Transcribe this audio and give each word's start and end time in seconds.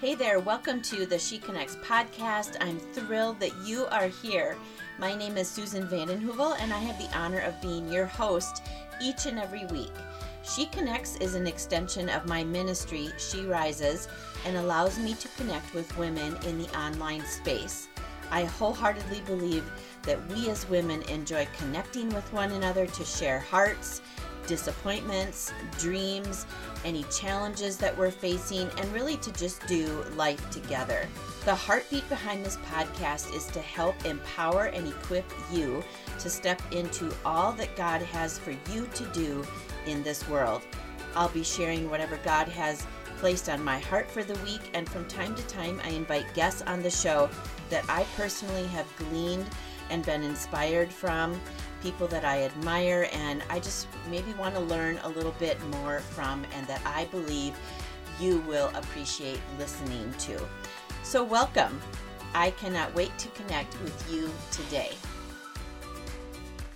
Hey 0.00 0.14
there, 0.14 0.40
welcome 0.40 0.80
to 0.84 1.04
the 1.04 1.18
She 1.18 1.36
Connects 1.36 1.76
podcast. 1.76 2.56
I'm 2.58 2.78
thrilled 2.78 3.38
that 3.40 3.54
you 3.66 3.84
are 3.88 4.06
here. 4.06 4.56
My 4.98 5.14
name 5.14 5.36
is 5.36 5.46
Susan 5.46 5.86
Vandenhoevel, 5.86 6.56
and 6.58 6.72
I 6.72 6.78
have 6.78 6.96
the 6.96 7.14
honor 7.14 7.40
of 7.40 7.60
being 7.60 7.86
your 7.92 8.06
host 8.06 8.62
each 9.02 9.26
and 9.26 9.38
every 9.38 9.66
week. 9.66 9.92
She 10.42 10.64
Connects 10.64 11.16
is 11.16 11.34
an 11.34 11.46
extension 11.46 12.08
of 12.08 12.26
my 12.26 12.42
ministry, 12.42 13.10
She 13.18 13.44
Rises, 13.44 14.08
and 14.46 14.56
allows 14.56 14.98
me 14.98 15.12
to 15.12 15.28
connect 15.36 15.74
with 15.74 15.98
women 15.98 16.34
in 16.46 16.56
the 16.56 16.78
online 16.78 17.26
space. 17.26 17.88
I 18.30 18.44
wholeheartedly 18.44 19.20
believe 19.26 19.70
that 20.04 20.26
we 20.30 20.48
as 20.48 20.66
women 20.70 21.02
enjoy 21.10 21.46
connecting 21.58 22.08
with 22.14 22.32
one 22.32 22.52
another 22.52 22.86
to 22.86 23.04
share 23.04 23.40
hearts, 23.40 24.00
disappointments, 24.46 25.52
dreams, 25.78 26.46
any 26.84 27.04
challenges 27.04 27.76
that 27.76 27.96
we're 27.96 28.10
facing, 28.10 28.68
and 28.78 28.92
really 28.92 29.16
to 29.18 29.32
just 29.32 29.66
do 29.66 30.04
life 30.16 30.50
together. 30.50 31.06
The 31.44 31.54
heartbeat 31.54 32.08
behind 32.08 32.44
this 32.44 32.58
podcast 32.58 33.34
is 33.34 33.46
to 33.48 33.60
help 33.60 34.04
empower 34.04 34.66
and 34.66 34.88
equip 34.88 35.24
you 35.52 35.82
to 36.18 36.30
step 36.30 36.60
into 36.72 37.14
all 37.24 37.52
that 37.52 37.76
God 37.76 38.02
has 38.02 38.38
for 38.38 38.52
you 38.72 38.86
to 38.94 39.04
do 39.06 39.44
in 39.86 40.02
this 40.02 40.28
world. 40.28 40.62
I'll 41.14 41.28
be 41.28 41.42
sharing 41.42 41.90
whatever 41.90 42.18
God 42.18 42.48
has 42.48 42.86
placed 43.18 43.48
on 43.48 43.62
my 43.62 43.78
heart 43.78 44.10
for 44.10 44.22
the 44.22 44.38
week, 44.44 44.70
and 44.74 44.88
from 44.88 45.06
time 45.06 45.34
to 45.34 45.46
time, 45.46 45.80
I 45.84 45.90
invite 45.90 46.32
guests 46.34 46.62
on 46.62 46.82
the 46.82 46.90
show 46.90 47.28
that 47.68 47.84
I 47.88 48.04
personally 48.16 48.66
have 48.68 48.86
gleaned 48.96 49.46
and 49.90 50.04
been 50.04 50.22
inspired 50.22 50.90
from, 50.90 51.38
people 51.82 52.06
that 52.08 52.24
I 52.24 52.42
admire, 52.42 53.08
and 53.12 53.42
I 53.48 53.60
just 53.60 53.88
maybe 54.10 54.32
want 54.34 54.54
to 54.54 54.60
learn 54.60 54.98
a 55.02 55.08
little 55.08 55.34
bit 55.38 55.62
more 55.66 56.00
from, 56.00 56.44
and 56.54 56.66
that 56.66 56.82
I 56.84 57.06
believe 57.06 57.54
you 58.20 58.38
will 58.40 58.68
appreciate 58.74 59.40
listening 59.58 60.12
to. 60.20 60.40
So, 61.02 61.24
welcome. 61.24 61.80
I 62.34 62.52
cannot 62.52 62.94
wait 62.94 63.16
to 63.18 63.28
connect 63.30 63.80
with 63.82 64.12
you 64.12 64.30
today. 64.52 64.90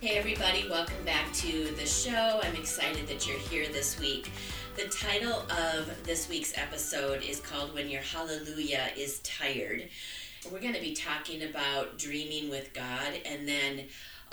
Hey, 0.01 0.17
everybody, 0.17 0.67
welcome 0.69 1.03
back 1.05 1.31
to 1.33 1.73
the 1.77 1.85
show. 1.85 2.39
I'm 2.43 2.55
excited 2.55 3.07
that 3.07 3.27
you're 3.27 3.39
here 3.39 3.67
this 3.67 3.99
week. 3.99 4.31
The 4.75 4.89
title 4.89 5.45
of 5.49 6.03
this 6.03 6.27
week's 6.27 6.57
episode 6.57 7.23
is 7.23 7.39
called 7.39 7.73
When 7.73 7.89
Your 7.89 8.01
Hallelujah 8.01 8.89
is 8.97 9.19
Tired. 9.19 9.87
We're 10.51 10.59
going 10.59 10.73
to 10.73 10.81
be 10.81 10.93
talking 10.93 11.43
about 11.43 11.97
dreaming 11.97 12.49
with 12.49 12.73
God 12.73 13.13
and 13.25 13.47
then 13.47 13.85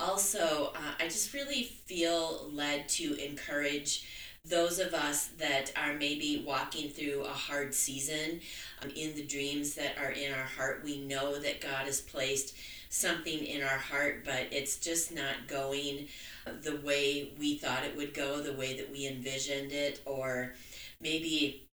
also, 0.03 0.73
uh, 0.75 0.95
I 1.01 1.05
just 1.05 1.33
really 1.33 1.63
feel 1.63 2.51
led 2.53 2.89
to 2.91 3.15
encourage 3.15 4.07
those 4.45 4.81
of 4.81 4.93
us 4.93 5.29
that 5.39 5.73
are 5.77 5.95
maybe 5.95 6.43
walking 6.45 6.91
through 6.91 7.23
a 7.23 7.29
hard 7.29 7.73
season 7.73 8.41
um, 8.83 8.91
in 8.97 9.15
the 9.15 9.25
dreams 9.25 9.75
that 9.77 9.97
are 9.99 10.11
in 10.11 10.33
our 10.33 10.45
heart. 10.45 10.83
We 10.85 10.99
know 10.99 11.39
that 11.39 11.61
God 11.61 11.87
has 11.87 12.01
placed 12.01 12.57
something 12.89 13.39
in 13.39 13.63
our 13.63 13.79
heart, 13.79 14.25
but 14.25 14.49
it's 14.51 14.79
just 14.79 15.15
not 15.15 15.47
going 15.47 16.09
the 16.63 16.77
way 16.79 17.33
we 17.39 17.57
thought 17.57 17.85
it 17.85 17.97
would 17.97 18.15
go, 18.15 18.43
the 18.43 18.53
way 18.55 18.77
that 18.77 18.91
we 18.91 19.07
envisioned 19.07 19.71
it, 19.71 20.03
or 20.05 20.55
maybe 21.01 21.69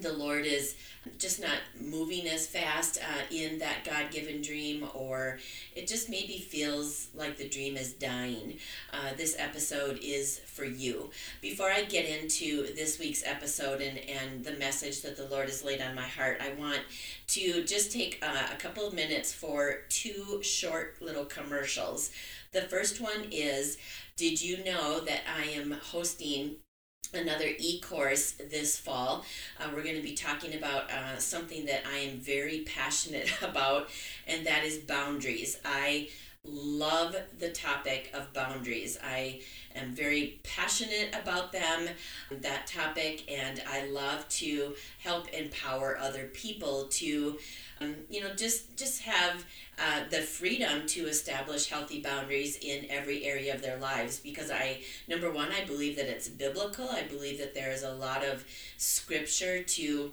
the 0.00 0.12
Lord 0.12 0.44
is 0.44 0.76
just 1.18 1.40
not 1.40 1.58
moving 1.80 2.26
as 2.28 2.46
fast 2.46 2.98
uh, 2.98 3.34
in 3.34 3.58
that 3.58 3.84
God 3.84 4.10
given 4.10 4.40
dream, 4.40 4.88
or 4.94 5.38
it 5.74 5.86
just 5.86 6.08
maybe 6.08 6.38
feels 6.38 7.08
like 7.14 7.36
the 7.36 7.48
dream 7.48 7.76
is 7.76 7.92
dying. 7.92 8.58
Uh, 8.92 9.10
this 9.16 9.36
episode 9.38 9.98
is 10.02 10.38
for 10.40 10.64
you. 10.64 11.10
Before 11.40 11.70
I 11.70 11.84
get 11.84 12.06
into 12.06 12.74
this 12.74 12.98
week's 12.98 13.24
episode 13.24 13.80
and, 13.80 13.98
and 13.98 14.44
the 14.44 14.52
message 14.52 15.02
that 15.02 15.16
the 15.16 15.28
Lord 15.28 15.48
has 15.48 15.64
laid 15.64 15.82
on 15.82 15.94
my 15.94 16.06
heart, 16.08 16.40
I 16.40 16.58
want 16.58 16.80
to 17.28 17.64
just 17.64 17.92
take 17.92 18.18
uh, 18.22 18.46
a 18.52 18.56
couple 18.56 18.86
of 18.86 18.94
minutes 18.94 19.32
for 19.32 19.80
two 19.88 20.42
short 20.42 20.96
little 21.00 21.24
commercials. 21.24 22.10
The 22.52 22.62
first 22.62 23.00
one 23.00 23.28
is 23.30 23.78
Did 24.16 24.40
you 24.40 24.64
know 24.64 25.00
that 25.00 25.22
I 25.38 25.46
am 25.50 25.72
hosting 25.72 26.56
another 27.16 27.48
e-course 27.58 28.32
this 28.50 28.78
fall. 28.78 29.24
Uh, 29.60 29.68
we're 29.74 29.82
going 29.82 29.96
to 29.96 30.02
be 30.02 30.14
talking 30.14 30.54
about 30.54 30.90
uh, 30.90 31.18
something 31.18 31.66
that 31.66 31.82
I 31.92 31.98
am 31.98 32.18
very 32.18 32.60
passionate 32.60 33.30
about, 33.42 33.88
and 34.26 34.46
that 34.46 34.64
is 34.64 34.78
boundaries. 34.78 35.58
I 35.64 36.08
love 36.46 37.16
the 37.38 37.50
topic 37.50 38.10
of 38.12 38.32
boundaries. 38.32 38.98
I 39.02 39.40
am 39.74 39.94
very 39.94 40.40
passionate 40.42 41.14
about 41.20 41.52
them, 41.52 41.88
that 42.30 42.66
topic, 42.66 43.30
and 43.30 43.62
I 43.68 43.86
love 43.86 44.28
to 44.30 44.74
help 44.98 45.28
empower 45.30 45.98
other 45.98 46.26
people 46.26 46.88
to, 46.92 47.38
um, 47.80 47.94
you 48.10 48.20
know, 48.20 48.34
just 48.34 48.76
just 48.76 49.02
have 49.02 49.44
uh, 49.78 50.02
the 50.10 50.20
freedom 50.20 50.86
to 50.88 51.06
establish 51.06 51.68
healthy 51.68 52.00
boundaries 52.00 52.58
in 52.58 52.86
every 52.90 53.24
area 53.24 53.54
of 53.54 53.62
their 53.62 53.78
lives 53.78 54.20
because 54.20 54.50
I, 54.50 54.80
number 55.08 55.30
one, 55.32 55.50
I 55.50 55.64
believe 55.64 55.96
that 55.96 56.06
it's 56.06 56.28
biblical. 56.28 56.88
I 56.88 57.02
believe 57.02 57.38
that 57.38 57.54
there 57.54 57.72
is 57.72 57.82
a 57.82 57.92
lot 57.92 58.24
of 58.24 58.44
scripture 58.76 59.62
to 59.62 60.12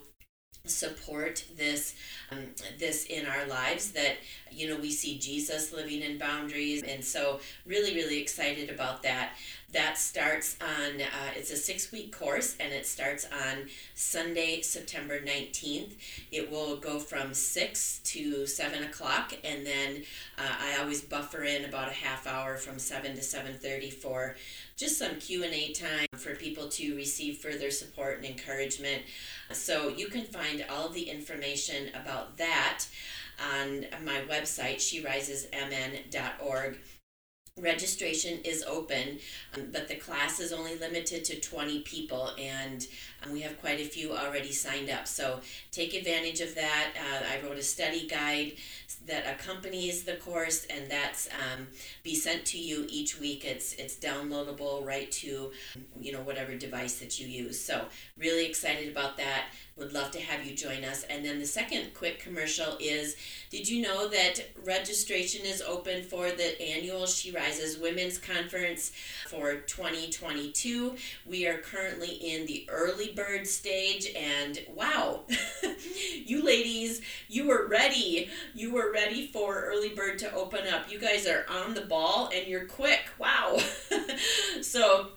support 0.64 1.44
this 1.56 1.94
um, 2.30 2.38
this 2.78 3.06
in 3.06 3.26
our 3.26 3.46
lives 3.46 3.90
that 3.92 4.16
you 4.50 4.68
know 4.68 4.76
we 4.76 4.90
see 4.90 5.18
jesus 5.18 5.72
living 5.72 6.02
in 6.02 6.18
boundaries. 6.18 6.82
And 6.82 7.04
so 7.04 7.40
really 7.66 7.94
really 7.94 8.20
excited 8.20 8.70
about 8.70 9.02
that 9.02 9.32
that 9.72 9.96
starts 9.96 10.56
on 10.60 11.00
uh, 11.00 11.30
it's 11.34 11.50
a 11.50 11.56
six 11.56 11.90
week 11.92 12.16
course 12.16 12.56
and 12.60 12.72
it 12.72 12.86
starts 12.86 13.24
on 13.24 13.68
sunday 13.94 14.60
september 14.60 15.20
19th 15.20 15.92
it 16.30 16.50
will 16.50 16.76
go 16.76 16.98
from 16.98 17.34
6 17.34 18.00
to 18.04 18.46
7 18.46 18.84
o'clock 18.84 19.34
and 19.44 19.66
then 19.66 20.02
uh, 20.38 20.54
i 20.60 20.80
always 20.80 21.00
buffer 21.00 21.44
in 21.44 21.64
about 21.64 21.88
a 21.88 21.94
half 21.94 22.26
hour 22.26 22.56
from 22.56 22.78
7 22.78 23.14
to 23.14 23.20
7.30 23.20 23.92
for 23.92 24.36
just 24.76 24.98
some 24.98 25.16
q&a 25.16 25.72
time 25.72 26.06
for 26.16 26.34
people 26.34 26.68
to 26.68 26.94
receive 26.96 27.38
further 27.38 27.70
support 27.70 28.18
and 28.18 28.26
encouragement. 28.26 29.02
So 29.52 29.88
you 29.88 30.06
can 30.06 30.24
find 30.24 30.64
all 30.70 30.88
the 30.88 31.02
information 31.02 31.88
about 31.94 32.36
that 32.38 32.84
on 33.54 33.86
my 34.04 34.20
website 34.28 34.76
sherisesmn.org 34.76 36.78
registration 37.60 38.38
is 38.44 38.62
open 38.62 39.18
um, 39.54 39.68
but 39.72 39.86
the 39.86 39.94
class 39.94 40.40
is 40.40 40.52
only 40.52 40.74
limited 40.78 41.22
to 41.22 41.38
20 41.38 41.80
people 41.80 42.30
and 42.38 42.86
um, 43.22 43.30
we 43.30 43.42
have 43.42 43.60
quite 43.60 43.78
a 43.78 43.84
few 43.84 44.16
already 44.16 44.52
signed 44.52 44.88
up. 44.88 45.06
So 45.06 45.40
take 45.70 45.92
advantage 45.92 46.40
of 46.40 46.54
that. 46.54 46.92
Uh, 46.96 47.26
i 47.30 47.46
wrote 47.46 47.58
a 47.58 47.62
study 47.62 48.06
guide 48.08 48.52
that 49.06 49.26
accompanies 49.26 50.04
the 50.04 50.14
course 50.14 50.66
and 50.70 50.90
that's 50.90 51.28
um, 51.28 51.66
be 52.02 52.14
sent 52.14 52.46
to 52.46 52.58
you 52.58 52.86
each 52.88 53.20
week. 53.20 53.44
It's 53.44 53.74
it's 53.74 53.96
downloadable 53.96 54.84
right 54.84 55.10
to 55.12 55.52
you 56.00 56.12
know 56.12 56.20
whatever 56.20 56.56
device 56.56 57.00
that 57.00 57.20
you 57.20 57.26
use. 57.26 57.60
So 57.62 57.84
really 58.16 58.46
excited 58.46 58.90
about 58.90 59.18
that 59.18 59.46
would 59.76 59.92
love 59.92 60.10
to 60.12 60.20
have 60.20 60.44
you 60.44 60.54
join 60.54 60.84
us. 60.84 61.04
And 61.04 61.24
then 61.24 61.38
the 61.38 61.46
second 61.46 61.94
quick 61.94 62.20
commercial 62.20 62.76
is 62.80 63.16
Did 63.50 63.68
you 63.68 63.82
know 63.82 64.08
that 64.08 64.40
registration 64.64 65.44
is 65.44 65.62
open 65.62 66.02
for 66.02 66.30
the 66.30 66.60
annual 66.60 67.06
She 67.06 67.30
Rises 67.30 67.78
Women's 67.78 68.18
Conference 68.18 68.92
for 69.28 69.56
2022? 69.56 70.96
We 71.26 71.46
are 71.46 71.58
currently 71.58 72.10
in 72.10 72.46
the 72.46 72.66
early 72.68 73.12
bird 73.12 73.46
stage, 73.46 74.12
and 74.16 74.58
wow, 74.74 75.22
you 76.24 76.44
ladies, 76.44 77.00
you 77.28 77.46
were 77.46 77.66
ready. 77.66 78.28
You 78.54 78.72
were 78.72 78.92
ready 78.92 79.26
for 79.26 79.64
early 79.64 79.90
bird 79.90 80.18
to 80.20 80.32
open 80.34 80.66
up. 80.66 80.90
You 80.90 80.98
guys 80.98 81.26
are 81.26 81.46
on 81.48 81.74
the 81.74 81.82
ball 81.82 82.30
and 82.34 82.46
you're 82.46 82.66
quick. 82.66 83.02
Wow. 83.18 83.58
so, 84.62 85.08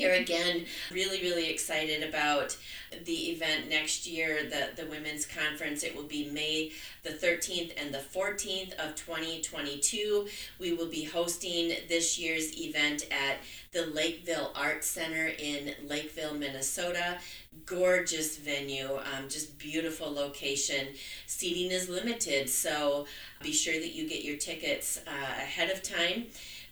here 0.00 0.14
again, 0.14 0.64
really, 0.90 1.20
really 1.20 1.50
excited 1.50 2.02
about 2.02 2.56
the 3.04 3.30
event 3.30 3.68
next 3.68 4.06
year, 4.06 4.44
the, 4.44 4.82
the 4.82 4.88
women's 4.88 5.26
conference. 5.26 5.82
It 5.82 5.94
will 5.94 6.04
be 6.04 6.30
May 6.30 6.72
the 7.02 7.10
13th 7.10 7.72
and 7.76 7.92
the 7.92 7.98
14th 7.98 8.72
of 8.78 8.94
2022. 8.96 10.26
We 10.58 10.72
will 10.72 10.88
be 10.88 11.04
hosting 11.04 11.74
this 11.88 12.18
year's 12.18 12.58
event 12.58 13.08
at 13.10 13.38
the 13.72 13.86
Lakeville 13.86 14.52
Arts 14.54 14.86
Center 14.86 15.32
in 15.38 15.74
Lakeville, 15.86 16.34
Minnesota. 16.34 17.18
Gorgeous 17.66 18.38
venue, 18.38 18.96
um, 18.96 19.28
just 19.28 19.58
beautiful 19.58 20.10
location. 20.10 20.88
Seating 21.26 21.70
is 21.70 21.88
limited, 21.88 22.48
so 22.48 23.06
be 23.42 23.52
sure 23.52 23.74
that 23.74 23.92
you 23.92 24.08
get 24.08 24.24
your 24.24 24.36
tickets 24.36 25.00
uh, 25.06 25.10
ahead 25.10 25.68
of 25.68 25.82
time 25.82 26.26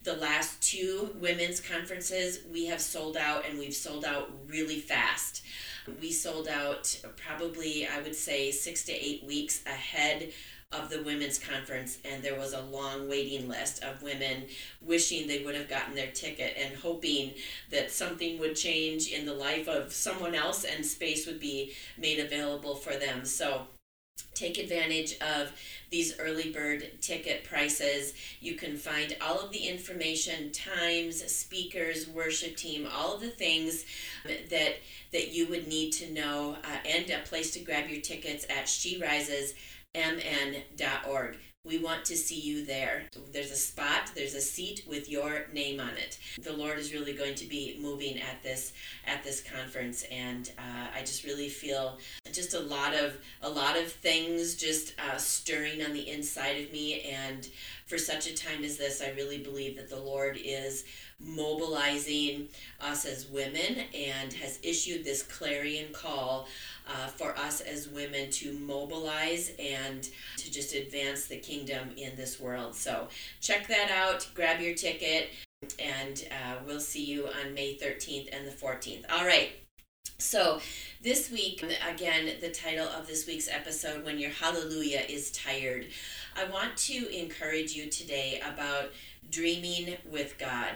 the 0.09 0.17
last 0.17 0.63
two 0.63 1.11
women's 1.21 1.61
conferences 1.61 2.39
we 2.51 2.65
have 2.65 2.81
sold 2.81 3.15
out 3.15 3.45
and 3.47 3.59
we've 3.59 3.75
sold 3.75 4.07
out 4.07 4.31
really 4.47 4.81
fast. 4.81 5.43
We 6.01 6.13
sold 6.13 6.49
out 6.49 6.99
probably 7.17 7.87
i 7.87 8.01
would 8.01 8.15
say 8.15 8.51
six 8.51 8.85
to 8.85 8.93
eight 8.93 9.23
weeks 9.25 9.63
ahead 9.67 10.33
of 10.73 10.89
the 10.89 11.03
women's 11.03 11.39
conference 11.39 11.99
and 12.07 12.23
there 12.23 12.39
was 12.39 12.55
a 12.55 12.61
long 12.61 13.09
waiting 13.09 13.49
list 13.49 13.83
of 13.83 14.03
women 14.03 14.45
wishing 14.81 15.27
they 15.27 15.45
would 15.45 15.55
have 15.55 15.69
gotten 15.69 15.95
their 15.95 16.11
ticket 16.11 16.57
and 16.59 16.75
hoping 16.77 17.33
that 17.71 17.91
something 17.91 18.39
would 18.39 18.57
change 18.57 19.09
in 19.09 19.27
the 19.27 19.35
life 19.35 19.69
of 19.69 19.93
someone 19.93 20.35
else 20.35 20.65
and 20.65 20.85
space 20.85 21.27
would 21.27 21.41
be 21.41 21.73
made 21.99 22.19
available 22.19 22.75
for 22.75 22.95
them. 22.97 23.25
So 23.25 23.67
take 24.35 24.59
advantage 24.59 25.17
of 25.21 25.53
these 25.91 26.19
early 26.19 26.51
bird 26.51 26.91
ticket 27.01 27.45
prices. 27.45 28.15
You 28.41 28.55
can 28.55 28.77
find 28.77 29.17
all 29.21 29.41
of 29.41 29.53
the 29.53 29.67
information, 29.67 30.51
times, 30.53 31.25
speakers, 31.33 32.09
worship 32.09 32.57
team, 32.57 32.89
all 32.93 33.15
of 33.15 33.21
the 33.21 33.31
things 33.31 33.85
that 34.25 34.79
that 35.13 35.35
you 35.35 35.49
would 35.49 35.67
need 35.67 35.93
to 35.93 36.13
know 36.13 36.57
uh, 36.65 36.77
and 36.87 37.11
a 37.11 37.19
place 37.25 37.51
to 37.53 37.61
grab 37.61 37.89
your 37.89 38.01
tickets 38.01 38.47
at 38.51 38.67
sherisesmn.org. 38.67 41.39
We 41.69 41.77
want 41.77 42.07
to 42.07 42.17
see 42.17 42.41
you 42.41 42.65
there. 42.65 43.03
There's 43.31 43.51
a 43.51 43.57
spot, 43.57 44.13
there's 44.15 44.33
a 44.33 44.41
seat 44.41 44.85
with 44.89 45.11
your 45.11 45.49
name 45.53 45.81
on 45.81 45.91
it. 45.99 46.19
The 46.41 46.55
Lord 46.55 46.79
is 46.79 46.95
really 46.95 47.13
going 47.13 47.35
to 47.35 47.45
be 47.45 47.79
moving 47.79 48.19
at 48.23 48.43
this 48.43 48.73
at 49.07 49.23
this 49.23 49.43
conference, 49.43 50.03
and 50.11 50.51
uh, 50.57 50.87
I 50.97 51.01
just 51.01 51.25
really 51.25 51.51
feel 51.51 51.99
just 52.33 52.55
a 52.55 52.61
lot 52.61 52.95
of 52.95 53.19
a 53.43 53.51
lot 53.51 53.77
of 53.77 53.93
things 53.93 54.55
just 54.55 54.95
uh, 54.99 55.19
stirring 55.19 55.85
on 55.85 55.93
the 55.93 56.09
inside 56.09 56.65
of 56.65 56.73
me. 56.73 57.03
And 57.03 57.47
for 57.89 57.99
such 57.99 58.27
a 58.27 58.35
time 58.35 58.65
as 58.65 58.77
this, 58.77 59.03
I 59.03 59.11
really 59.11 59.39
believe 59.39 59.77
that 59.77 59.89
the 59.89 59.99
Lord 59.99 60.39
is 60.43 60.85
mobilizing 61.19 62.49
us 62.81 63.05
as 63.05 63.27
women 63.29 63.85
and 63.95 64.33
has 64.35 64.59
issued 64.63 65.05
this 65.05 65.23
clarion 65.23 65.93
call 65.93 66.47
uh, 66.87 67.07
for 67.09 67.37
us 67.37 67.61
as 67.61 67.89
women 67.89 68.31
to 68.31 68.53
mobilize 68.53 69.53
and 69.59 70.09
to 70.37 70.51
just 70.51 70.75
advance 70.75 71.27
the 71.27 71.39
kingdom 71.39 71.91
in 71.97 72.15
this 72.15 72.39
world. 72.39 72.75
So 72.75 73.09
check 73.41 73.67
that 73.69 73.91
out, 73.91 74.29
grab 74.35 74.61
your 74.61 74.75
ticket, 74.75 75.31
and 75.79 76.29
uh, 76.31 76.57
we'll 76.67 76.81
see 76.81 77.05
you 77.05 77.27
on 77.27 77.55
May 77.55 77.77
13th 77.77 78.29
and 78.33 78.47
the 78.47 78.53
14th. 78.53 79.05
All 79.11 79.25
right. 79.25 79.51
So, 80.21 80.61
this 81.01 81.31
week, 81.31 81.63
again, 81.89 82.29
the 82.41 82.51
title 82.51 82.89
of 82.89 83.07
this 83.07 83.25
week's 83.29 83.49
episode, 83.49 84.05
When 84.05 84.19
Your 84.19 84.31
Hallelujah 84.31 85.03
is 85.09 85.31
Tired, 85.31 85.87
I 86.39 86.45
want 86.51 86.77
to 86.77 87.19
encourage 87.19 87.73
you 87.73 87.91
today 87.91 88.41
about 88.41 88.93
dreaming 89.31 89.97
with 90.11 90.39
God. 90.39 90.71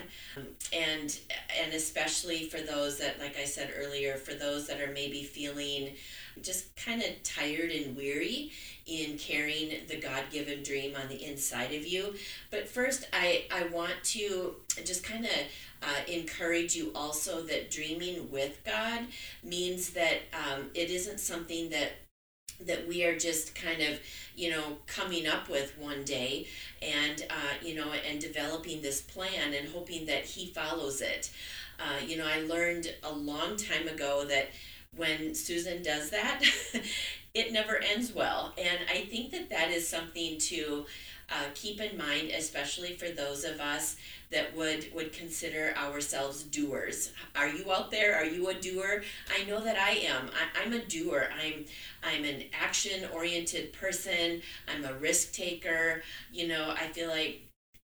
And 0.73 1.17
and 1.63 1.73
especially 1.73 2.45
for 2.45 2.59
those 2.59 2.99
that 2.99 3.21
like 3.21 3.37
I 3.39 3.45
said 3.45 3.73
earlier, 3.79 4.17
for 4.17 4.35
those 4.35 4.67
that 4.67 4.81
are 4.81 4.93
maybe 4.93 5.23
feeling 5.23 5.93
just 6.41 6.75
kind 6.77 7.03
of 7.03 7.23
tired 7.23 7.71
and 7.71 7.97
weary 7.97 8.51
in 8.87 9.19
carrying 9.19 9.87
the 9.87 10.01
God-given 10.01 10.63
dream 10.63 10.97
on 11.01 11.09
the 11.09 11.25
inside 11.25 11.73
of 11.73 11.87
you. 11.87 12.15
But 12.51 12.69
first 12.69 13.09
I 13.13 13.45
I 13.51 13.67
want 13.69 13.95
to 14.05 14.57
just 14.85 15.05
kind 15.05 15.25
of 15.25 15.31
uh, 15.83 16.13
encourage 16.13 16.75
you 16.75 16.91
also 16.95 17.43
that 17.43 17.71
dreaming 17.71 18.31
with 18.31 18.63
God 18.65 19.01
means 19.45 19.91
that 19.91 20.19
um, 20.33 20.71
it 20.75 20.91
isn't 20.91 21.21
something 21.21 21.71
that 21.71 21.93
that 22.61 22.87
we 22.89 23.05
are 23.05 23.17
just 23.19 23.55
kind 23.55 23.83
of 23.83 24.01
you 24.37 24.51
know 24.51 24.79
coming 24.87 25.27
up 25.27 25.49
with 25.49 25.77
one 25.79 26.05
day 26.05 26.47
and 26.81 27.27
uh, 27.31 27.55
you 27.65 27.75
know 27.75 27.93
and 28.09 28.21
developing 28.21 28.81
this 28.83 29.01
plan 29.01 29.53
and 29.55 29.69
hoping 29.69 30.07
that 30.07 30.25
he 30.25 30.47
follows 30.47 31.01
it. 31.01 31.31
Uh, 31.81 32.05
you 32.07 32.17
know 32.17 32.27
i 32.27 32.41
learned 32.43 32.95
a 33.03 33.13
long 33.13 33.57
time 33.57 33.89
ago 33.89 34.25
that 34.25 34.51
when 34.97 35.35
susan 35.35 35.83
does 35.83 36.11
that 36.11 36.43
it 37.35 37.53
never 37.53 37.79
ends 37.79 38.13
well. 38.13 38.53
And 38.59 38.79
i 38.91 39.01
think 39.07 39.31
that 39.33 39.51
that 39.51 39.71
is 39.71 39.89
something 39.89 40.39
to 40.39 40.87
uh, 41.33 41.49
keep 41.55 41.81
in 41.81 41.97
mind 41.97 42.31
especially 42.31 42.93
for 42.93 43.09
those 43.09 43.45
of 43.45 43.61
us 43.61 43.97
that 44.31 44.57
would 44.57 44.93
would 44.95 45.13
consider 45.13 45.75
ourselves 45.77 46.43
doers. 46.45 47.13
Are 47.37 47.49
you 47.49 47.71
out 47.73 47.91
there? 47.91 48.17
Are 48.17 48.25
you 48.25 48.49
a 48.49 48.55
doer? 48.55 49.03
I 49.39 49.45
know 49.45 49.61
that 49.61 49.79
I 49.79 49.91
am. 49.91 50.31
I, 50.31 50.63
I'm 50.63 50.73
a 50.73 50.85
doer. 50.85 51.29
I'm 51.43 51.65
I'm 52.03 52.25
an 52.25 52.45
action 52.53 53.09
oriented 53.13 53.73
person. 53.73 54.43
I'm 54.69 54.85
a 54.85 54.95
risk 54.95 55.33
taker. 55.33 56.03
You 56.33 56.49
know, 56.49 56.71
I 56.71 56.89
feel 56.89 57.09
like 57.09 57.43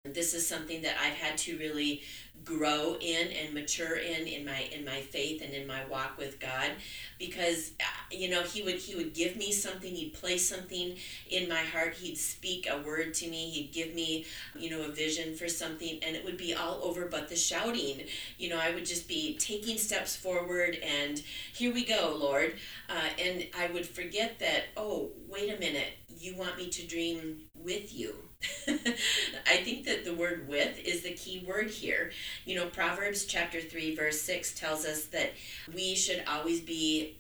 this 0.05 0.33
is 0.33 0.47
something 0.47 0.83
that 0.83 0.97
I've 1.03 1.15
had 1.15 1.37
to 1.39 1.59
really 1.59 2.03
grow 2.45 2.97
in 3.01 3.29
and 3.29 3.55
mature 3.55 3.97
in 3.97 4.27
in 4.27 4.45
my 4.45 4.69
in 4.73 4.85
my 4.85 5.01
faith 5.01 5.43
and 5.43 5.53
in 5.53 5.67
my 5.67 5.85
walk 5.87 6.17
with 6.19 6.41
God. 6.41 6.71
Because 7.19 7.73
uh, 7.81 7.85
you 8.11 8.31
know 8.31 8.43
he 8.43 8.63
would 8.63 8.77
he 8.77 8.95
would 8.95 9.15
give 9.15 9.37
me 9.37 9.53
something 9.53 9.95
he'd 9.95 10.15
place 10.15 10.49
something 10.49 10.97
in 11.31 11.49
my 11.49 11.63
heart 11.63 11.95
he'd 11.95 12.17
speak 12.17 12.69
a 12.71 12.79
word 12.83 13.15
to 13.15 13.29
me 13.29 13.51
he'd 13.51 13.73
give 13.73 13.95
me 13.95 14.25
you 14.57 14.71
know 14.71 14.83
a 14.83 14.89
vision 14.89 15.35
for 15.35 15.49
something 15.49 15.99
and 16.03 16.17
it 16.17 16.25
would 16.25 16.37
be 16.37 16.55
all 16.55 16.81
over 16.83 17.07
but 17.07 17.29
the 17.29 17.37
shouting. 17.37 18.05
You 18.39 18.51
know 18.51 18.59
I 18.59 18.75
would 18.75 18.87
just 18.87 19.09
be 19.09 19.37
taking 19.39 19.79
steps 19.79 20.17
forward 20.17 20.79
and 20.83 21.23
here 21.53 21.73
we 21.73 21.85
go 21.85 22.17
Lord. 22.19 22.55
Uh, 22.89 23.09
and 23.23 23.47
I 23.59 23.69
would 23.73 23.87
forget 23.87 24.39
that 24.39 24.65
oh 24.77 25.11
wait 25.29 25.53
a 25.53 25.59
minute 25.59 25.93
you 26.21 26.37
want 26.37 26.57
me 26.57 26.69
to 26.69 26.87
dream 26.87 27.39
with 27.55 27.95
you 27.95 28.15
I 28.69 29.57
think 29.65 29.85
that 29.87 30.05
the 30.05 30.15
word 30.15 30.49
with 30.49 30.79
is 30.85 31.03
the 31.03 31.13
key 31.13 31.45
word 31.47 31.71
here. 31.71 32.13
You 32.45 32.57
know, 32.57 32.67
Proverbs 32.67 33.25
chapter 33.25 33.61
3, 33.61 33.97
verse 33.97 34.21
6 34.23 34.55
tells 34.55 34.85
us 34.85 35.07
that 35.07 35.33
we 35.75 35.95
should 35.95 36.23
always 36.29 36.61
be 36.61 37.19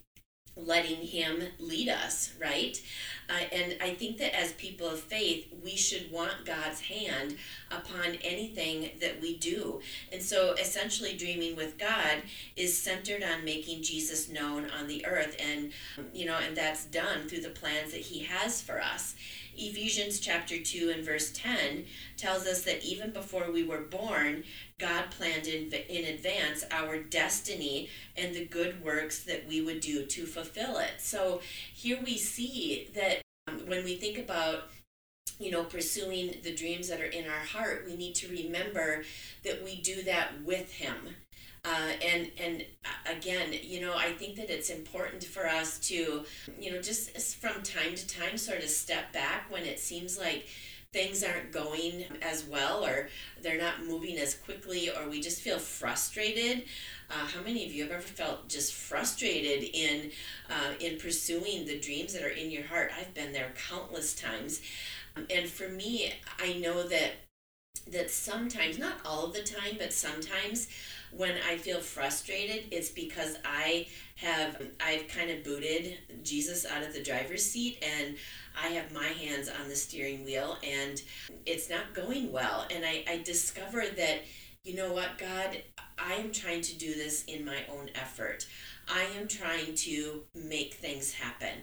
letting 0.67 0.97
Him 0.97 1.43
lead 1.59 1.89
us, 1.89 2.33
right? 2.41 2.81
Uh, 3.29 3.45
and 3.53 3.77
I 3.81 3.95
think 3.95 4.19
that 4.19 4.39
as 4.39 4.53
people 4.53 4.89
of 4.89 5.01
faith, 5.01 5.47
we 5.63 5.77
should 5.77 6.11
want 6.11 6.47
God's 6.47 6.81
hand 6.81 7.37
upon 7.71 8.17
anything 8.23 8.91
that 9.01 9.21
we 9.21 9.37
do. 9.37 9.81
And 10.13 10.23
so 10.23 10.53
essentially, 10.53 11.15
dreaming 11.17 11.55
with 11.55 11.79
God 11.79 12.23
is 12.57 12.77
centered 12.77 13.23
on 13.23 13.45
making 13.45 13.83
Jesus 13.83 14.29
known 14.29 14.71
on 14.71 14.87
the 14.87 15.05
earth. 15.07 15.37
And, 15.39 15.73
you 16.15 16.27
know, 16.27 16.39
and 16.39 16.57
that's 16.57 16.87
done 16.87 17.29
through 17.29 17.43
the 17.43 17.51
plans 17.51 17.93
that 17.93 18.01
He 18.01 18.21
has 18.21 18.63
for 18.63 18.81
us. 18.81 19.15
Ephesians 19.59 20.21
chapter 20.21 20.59
2 20.59 20.91
and 20.95 21.05
verse 21.05 21.33
10 21.33 21.85
tells 22.17 22.47
us 22.47 22.63
that 22.63 22.85
even 22.85 23.11
before 23.11 23.51
we 23.51 23.65
were 23.65 23.81
born, 23.81 24.45
God 24.79 25.11
planned 25.11 25.49
in, 25.49 25.73
in 25.73 26.15
advance 26.15 26.65
our 26.71 26.99
destiny 26.99 27.89
and 28.17 28.35
the 28.35 28.45
good 28.45 28.83
works 28.83 29.25
that 29.25 29.47
we 29.49 29.61
would 29.61 29.81
do 29.81 30.07
to 30.07 30.27
fulfill 30.27 30.79
it. 30.79 30.93
So 30.99 31.41
here 31.75 31.99
we 32.05 32.17
see 32.17 32.89
that 32.95 33.21
um, 33.49 33.67
when 33.67 33.85
we 33.85 33.97
think 33.97 34.19
about 34.19 34.71
you 35.41 35.51
know 35.51 35.65
pursuing 35.65 36.35
the 36.43 36.55
dreams 36.55 36.89
that 36.89 37.01
are 37.01 37.05
in 37.05 37.25
our 37.25 37.45
heart 37.45 37.85
we 37.87 37.95
need 37.95 38.13
to 38.13 38.29
remember 38.29 39.05
that 39.45 39.63
we 39.63 39.81
do 39.81 40.03
that 40.03 40.43
with 40.43 40.73
him 40.73 40.97
uh, 41.69 41.93
and 42.03 42.31
and 42.41 42.65
uh, 42.85 43.13
again, 43.13 43.53
you 43.63 43.81
know, 43.81 43.95
I 43.95 44.13
think 44.13 44.37
that 44.37 44.49
it's 44.49 44.71
important 44.71 45.23
for 45.23 45.47
us 45.47 45.79
to, 45.81 46.25
you 46.59 46.73
know, 46.73 46.81
just 46.81 47.37
from 47.37 47.63
time 47.63 47.95
to 47.95 48.07
time, 48.07 48.39
sort 48.39 48.63
of 48.63 48.71
step 48.71 49.13
back 49.13 49.51
when 49.51 49.65
it 49.65 49.79
seems 49.79 50.19
like 50.19 50.47
things 50.95 51.23
aren't 51.23 51.53
going 51.53 52.05
as 52.23 52.45
well 52.45 52.83
or 52.83 53.11
they're 53.43 53.61
not 53.61 53.85
moving 53.85 54.17
as 54.17 54.35
quickly 54.35 54.89
or 54.89 55.11
we 55.11 55.21
just 55.21 55.43
feel 55.43 55.59
frustrated. 55.59 56.65
Uh, 57.11 57.27
how 57.27 57.43
many 57.43 57.67
of 57.67 57.73
you 57.73 57.83
have 57.83 57.93
ever 57.93 58.01
felt 58.01 58.49
just 58.49 58.73
frustrated 58.73 59.69
in 59.75 60.11
uh, 60.49 60.73
in 60.81 60.97
pursuing 60.99 61.67
the 61.67 61.79
dreams 61.79 62.15
that 62.15 62.23
are 62.23 62.29
in 62.29 62.51
your 62.51 62.65
heart? 62.65 62.91
I've 62.99 63.13
been 63.13 63.33
there 63.33 63.53
countless 63.69 64.15
times. 64.15 64.63
And 65.31 65.49
for 65.49 65.69
me 65.69 66.15
i 66.39 66.53
know 66.53 66.87
that 66.87 67.11
that 67.91 68.11
sometimes 68.11 68.79
not 68.79 68.99
all 69.05 69.25
of 69.25 69.33
the 69.33 69.43
time 69.43 69.77
but 69.79 69.93
sometimes 69.93 70.69
when 71.11 71.35
I 71.49 71.57
feel 71.57 71.81
frustrated, 71.81 72.67
it's 72.71 72.91
because 72.91 73.37
I 73.45 73.87
have 74.17 74.61
I've 74.85 75.09
kind 75.09 75.31
of 75.31 75.45
booted 75.45 75.99
Jesus 76.23 76.67
out 76.67 76.83
of 76.83 76.93
the 76.93 77.03
driver's 77.03 77.45
seat 77.45 77.83
and 77.83 78.17
I 78.61 78.69
have 78.69 78.93
my 78.93 79.07
hands 79.07 79.49
on 79.49 79.69
the 79.69 79.77
steering 79.77 80.25
wheel 80.25 80.57
and 80.63 81.01
it's 81.47 81.71
not 81.71 81.95
going 81.95 82.33
well. 82.33 82.67
And 82.75 82.85
I, 82.85 83.05
I 83.09 83.23
discover 83.23 83.85
that, 83.97 84.23
you 84.65 84.75
know 84.75 84.93
what, 84.93 85.19
God, 85.19 85.63
I 85.99 86.15
am 86.15 86.33
trying 86.33 86.63
to 86.63 86.79
do 86.79 86.95
this 86.95 87.25
in 87.25 87.45
my 87.45 87.59
own 87.73 87.91
effort. 87.95 88.47
I 88.89 89.07
am 89.19 89.29
trying 89.29 89.75
to 89.75 90.23
make 90.35 90.75
things 90.75 91.13
happen. 91.13 91.55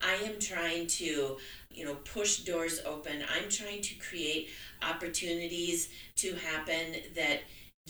I 0.00 0.14
am 0.24 0.38
trying 0.38 0.86
to, 0.86 1.36
you 1.70 1.84
know, 1.84 1.94
push 1.96 2.38
doors 2.38 2.80
open. 2.86 3.22
I'm 3.34 3.48
trying 3.50 3.82
to 3.82 3.94
create 3.96 4.48
opportunities 4.82 5.90
to 6.16 6.34
happen 6.36 6.94
that 7.14 7.40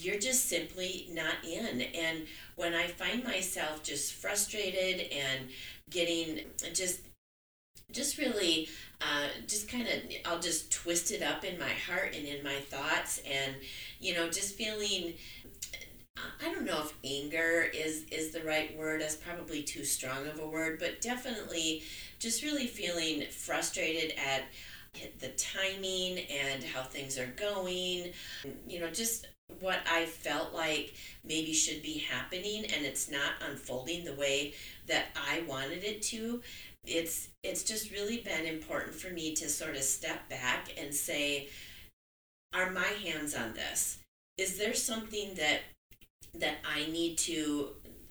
you're 0.03 0.19
just 0.19 0.47
simply 0.47 1.07
not 1.11 1.35
in. 1.47 1.81
And 1.81 2.25
when 2.55 2.73
I 2.73 2.87
find 2.87 3.23
myself 3.23 3.83
just 3.83 4.13
frustrated 4.13 5.11
and 5.11 5.49
getting 5.89 6.39
just 6.73 7.01
just 7.91 8.17
really 8.17 8.69
uh, 9.01 9.27
just 9.47 9.67
kind 9.67 9.87
of 9.87 9.93
i'll 10.25 10.39
just 10.39 10.71
twist 10.71 11.11
it 11.11 11.21
up 11.21 11.43
in 11.43 11.59
my 11.59 11.69
heart 11.69 12.15
and 12.15 12.25
in 12.25 12.43
my 12.43 12.55
thoughts 12.55 13.21
and 13.29 13.55
you 13.99 14.13
know 14.13 14.29
just 14.29 14.55
feeling 14.55 15.13
i 16.41 16.45
don't 16.45 16.65
know 16.65 16.81
if 16.81 16.93
anger 17.03 17.65
is 17.73 18.05
is 18.11 18.31
the 18.31 18.41
right 18.43 18.77
word 18.77 19.01
that's 19.01 19.15
probably 19.15 19.61
too 19.63 19.83
strong 19.83 20.25
of 20.27 20.39
a 20.39 20.47
word 20.47 20.79
but 20.79 21.01
definitely 21.01 21.83
just 22.19 22.43
really 22.43 22.67
feeling 22.67 23.23
frustrated 23.29 24.13
at 24.17 24.43
the 25.19 25.29
timing 25.29 26.19
and 26.29 26.63
how 26.63 26.83
things 26.83 27.17
are 27.17 27.33
going 27.37 28.11
you 28.67 28.79
know 28.79 28.89
just 28.89 29.27
what 29.59 29.79
I 29.89 30.05
felt 30.05 30.53
like 30.53 30.93
maybe 31.23 31.53
should 31.53 31.81
be 31.81 31.99
happening 31.99 32.65
and 32.65 32.85
it's 32.85 33.09
not 33.09 33.33
unfolding 33.47 34.05
the 34.05 34.15
way 34.15 34.53
that 34.87 35.05
I 35.15 35.43
wanted 35.47 35.83
it 35.83 36.01
to, 36.03 36.41
it's 36.85 37.29
it's 37.43 37.63
just 37.63 37.91
really 37.91 38.17
been 38.17 38.45
important 38.45 38.95
for 38.95 39.09
me 39.11 39.35
to 39.35 39.49
sort 39.49 39.75
of 39.75 39.83
step 39.83 40.27
back 40.29 40.73
and 40.77 40.93
say 40.93 41.49
are 42.53 42.71
my 42.71 42.87
hands 43.03 43.35
on 43.35 43.53
this? 43.53 43.99
Is 44.37 44.57
there 44.57 44.73
something 44.73 45.35
that 45.35 45.59
that 46.33 46.55
I 46.65 46.89
need 46.89 47.17
to 47.19 47.69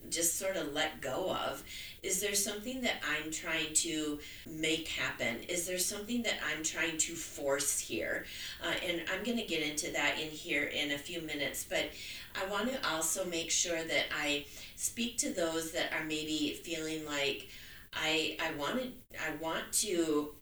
just 0.09 0.39
sort 0.39 0.57
of 0.57 0.73
let 0.73 1.01
go 1.01 1.31
of? 1.31 1.63
Is 2.03 2.21
there 2.21 2.35
something 2.35 2.81
that 2.83 3.03
I'm 3.09 3.31
trying 3.31 3.75
to 3.75 4.19
make 4.47 4.89
happen? 4.89 5.37
Is 5.49 5.67
there 5.67 5.79
something 5.79 6.23
that 6.23 6.35
I'm 6.51 6.63
trying 6.63 6.97
to 6.99 7.15
force 7.15 7.79
here? 7.79 8.25
Uh, 8.65 8.73
and 8.87 9.03
I'm 9.13 9.23
going 9.23 9.39
to 9.39 9.45
get 9.47 9.63
into 9.63 9.93
that 9.93 10.19
in 10.19 10.29
here 10.31 10.65
in 10.65 10.93
a 10.93 10.99
few 10.99 11.21
minutes, 11.21 11.65
but 11.69 11.91
I 12.35 12.49
want 12.51 12.73
to 12.73 12.89
also 12.89 13.25
make 13.27 13.51
sure 13.51 13.83
that 13.83 14.05
I 14.17 14.47
speak 14.77 15.19
to 15.19 15.33
those 15.33 15.73
that 15.73 15.93
are 15.93 16.05
maybe 16.05 16.59
feeling 16.63 17.05
like 17.05 17.49
I 17.93 18.37
I 18.41 18.53
wanted 18.59 18.93
I 19.21 19.35
want 19.37 19.73
to 19.73 20.35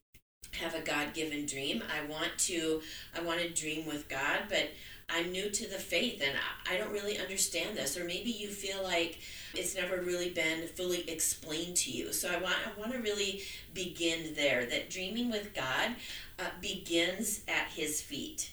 have 0.53 0.75
a 0.75 0.81
God-given 0.81 1.47
dream. 1.47 1.83
I 1.93 2.07
want 2.07 2.31
to 2.39 2.83
I 3.17 3.21
want 3.23 3.41
to 3.41 3.49
dream 3.49 3.87
with 3.87 4.09
God, 4.09 4.41
but 4.49 4.69
I'm 5.09 5.33
new 5.33 5.49
to 5.51 5.67
the 5.69 5.79
faith 5.79 6.23
and 6.25 6.37
I 6.71 6.77
don't 6.77 6.93
really 6.93 7.19
understand 7.19 7.77
this. 7.77 7.97
Or 7.97 8.05
maybe 8.05 8.31
you 8.31 8.49
feel 8.49 8.83
like 8.83 9.19
it's 9.55 9.75
never 9.75 10.01
really 10.01 10.31
been 10.31 10.69
fully 10.69 11.09
explained 11.09 11.77
to 11.79 11.91
you. 11.91 12.13
So 12.13 12.29
I 12.31 12.39
want 12.39 12.57
I 12.67 12.79
want 12.79 12.93
to 12.93 12.99
really 12.99 13.43
begin 13.75 14.35
there. 14.35 14.67
That 14.67 14.91
dreaming 14.91 15.31
with 15.31 15.55
God 15.55 15.97
uh, 16.39 16.51
begins 16.61 17.43
at 17.49 17.69
His 17.69 18.01
feet. 18.01 18.51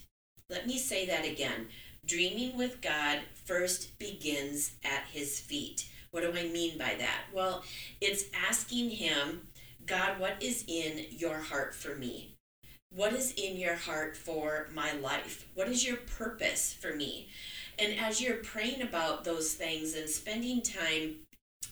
Let 0.49 0.67
me 0.67 0.77
say 0.77 1.05
that 1.07 1.25
again. 1.25 1.67
Dreaming 2.05 2.55
with 2.57 2.81
God 2.81 3.19
first 3.45 3.97
begins 3.97 4.73
at 4.83 5.05
His 5.11 5.39
feet. 5.39 5.89
What 6.11 6.21
do 6.21 6.31
I 6.37 6.47
mean 6.47 6.77
by 6.77 6.95
that? 6.99 7.23
Well, 7.33 7.63
it's 7.99 8.25
asking 8.47 8.91
Him, 8.91 9.47
God, 9.85 10.19
what 10.19 10.41
is 10.41 10.63
in 10.67 11.05
your 11.09 11.39
heart 11.39 11.75
for 11.75 11.95
me? 11.95 12.35
What 12.95 13.11
is 13.11 13.33
in 13.33 13.57
your 13.57 13.75
heart 13.75 14.15
for 14.15 14.69
my 14.73 14.93
life? 14.93 15.47
What 15.53 15.67
is 15.67 15.85
your 15.85 15.97
purpose 15.97 16.73
for 16.73 16.95
me? 16.95 17.27
And 17.79 17.99
as 17.99 18.21
you're 18.21 18.37
praying 18.37 18.81
about 18.81 19.23
those 19.23 19.53
things 19.53 19.95
and 19.95 20.09
spending 20.09 20.61
time 20.61 21.15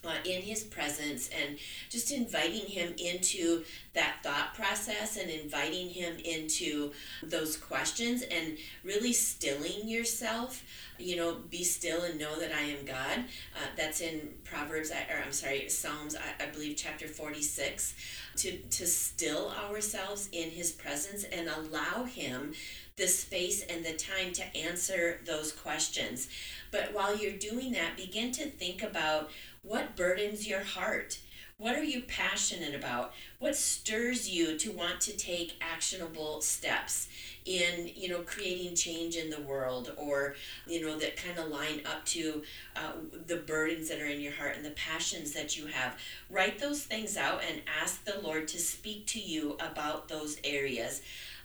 uh, 0.05 0.15
in 0.25 0.41
his 0.41 0.63
presence 0.63 1.29
and 1.29 1.57
just 1.89 2.11
inviting 2.11 2.65
him 2.65 2.93
into 2.97 3.63
that 3.93 4.17
thought 4.23 4.53
process 4.53 5.17
and 5.17 5.29
inviting 5.29 5.89
him 5.89 6.17
into 6.25 6.91
those 7.21 7.55
questions 7.55 8.21
and 8.23 8.57
really 8.83 9.13
stilling 9.13 9.87
yourself 9.87 10.63
you 10.99 11.15
know 11.15 11.37
be 11.49 11.63
still 11.63 12.03
and 12.03 12.19
know 12.19 12.39
that 12.39 12.51
i 12.51 12.61
am 12.61 12.85
god 12.85 13.19
uh, 13.55 13.67
that's 13.77 14.01
in 14.01 14.29
proverbs 14.43 14.91
or 14.91 15.23
i'm 15.25 15.31
sorry 15.31 15.67
psalms 15.69 16.15
I, 16.15 16.43
I 16.43 16.47
believe 16.47 16.75
chapter 16.75 17.07
46 17.07 17.95
to 18.37 18.57
to 18.57 18.85
still 18.85 19.53
ourselves 19.69 20.29
in 20.31 20.49
his 20.49 20.71
presence 20.71 21.23
and 21.23 21.47
allow 21.47 22.03
him 22.03 22.53
the 22.95 23.07
space 23.07 23.63
and 23.63 23.83
the 23.83 23.93
time 23.93 24.31
to 24.33 24.57
answer 24.57 25.19
those 25.25 25.51
questions. 25.51 26.27
But 26.71 26.93
while 26.93 27.15
you're 27.15 27.37
doing 27.37 27.71
that 27.73 27.97
begin 27.97 28.31
to 28.33 28.45
think 28.45 28.83
about 28.83 29.29
what 29.63 29.95
burdens 29.95 30.47
your 30.47 30.63
heart. 30.63 31.19
What 31.57 31.75
are 31.75 31.83
you 31.83 32.01
passionate 32.01 32.75
about? 32.75 33.13
What 33.39 33.55
stirs 33.55 34.27
you 34.29 34.57
to 34.57 34.71
want 34.71 34.99
to 35.01 35.15
take 35.15 35.53
actionable 35.61 36.41
steps 36.41 37.07
in 37.45 37.91
you 37.95 38.09
know 38.09 38.21
creating 38.21 38.75
change 38.75 39.15
in 39.15 39.29
the 39.29 39.41
world 39.41 39.93
or 39.97 40.35
you 40.65 40.81
know 40.81 40.97
that 40.97 41.15
kind 41.15 41.37
of 41.37 41.49
line 41.49 41.81
up 41.85 42.05
to 42.05 42.41
uh, 42.75 42.93
the 43.27 43.35
burdens 43.37 43.89
that 43.89 44.01
are 44.01 44.07
in 44.07 44.21
your 44.21 44.33
heart 44.33 44.55
and 44.55 44.65
the 44.65 44.71
passions 44.71 45.31
that 45.33 45.55
you 45.55 45.67
have? 45.67 45.97
Write 46.29 46.59
those 46.59 46.83
things 46.83 47.15
out 47.15 47.41
and 47.49 47.61
ask 47.81 48.03
the 48.03 48.19
lord 48.19 48.47
to 48.49 48.59
speak 48.59 49.05
to 49.07 49.19
you 49.19 49.55
about 49.59 50.09
those 50.09 50.37
areas 50.43 51.01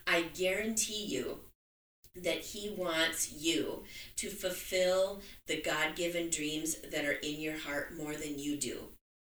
i 0.09 0.23
guarantee 0.35 1.05
you 1.05 1.41
that 2.15 2.41
he 2.41 2.75
wants 2.77 3.33
you 3.33 3.85
to 4.17 4.29
fulfill 4.29 5.21
the 5.47 5.61
god-given 5.61 6.31
dreams 6.31 6.77
that 6.91 7.05
are 7.05 7.13
in 7.13 7.41
your 7.41 7.59
heart 7.59 7.97
more 7.97 8.15
than 8.15 8.39
you 8.39 8.57
do 8.57 8.89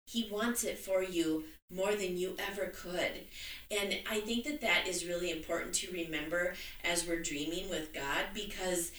he 0.08 0.29
wants 0.32 0.63
it 0.63 0.77
for 0.77 1.01
you 1.01 1.46
more 1.72 1.96
than 1.96 2.17
you 2.17 2.36
ever 2.38 2.67
could. 2.67 3.12
And 3.72 3.98
I 4.10 4.20
think 4.22 4.46
that 4.46 4.62
that 4.62 4.88
is 4.88 5.05
really 5.05 5.32
important 5.32 5.74
to 5.75 5.91
remember 5.91 6.53
as 6.84 7.08
we're 7.08 7.22
dreaming 7.22 7.70
with 7.70 7.94
God 7.94 8.25
because 8.34 8.91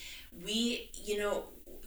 we, 0.45 0.91
you 0.93 1.19
know, 1.19 1.45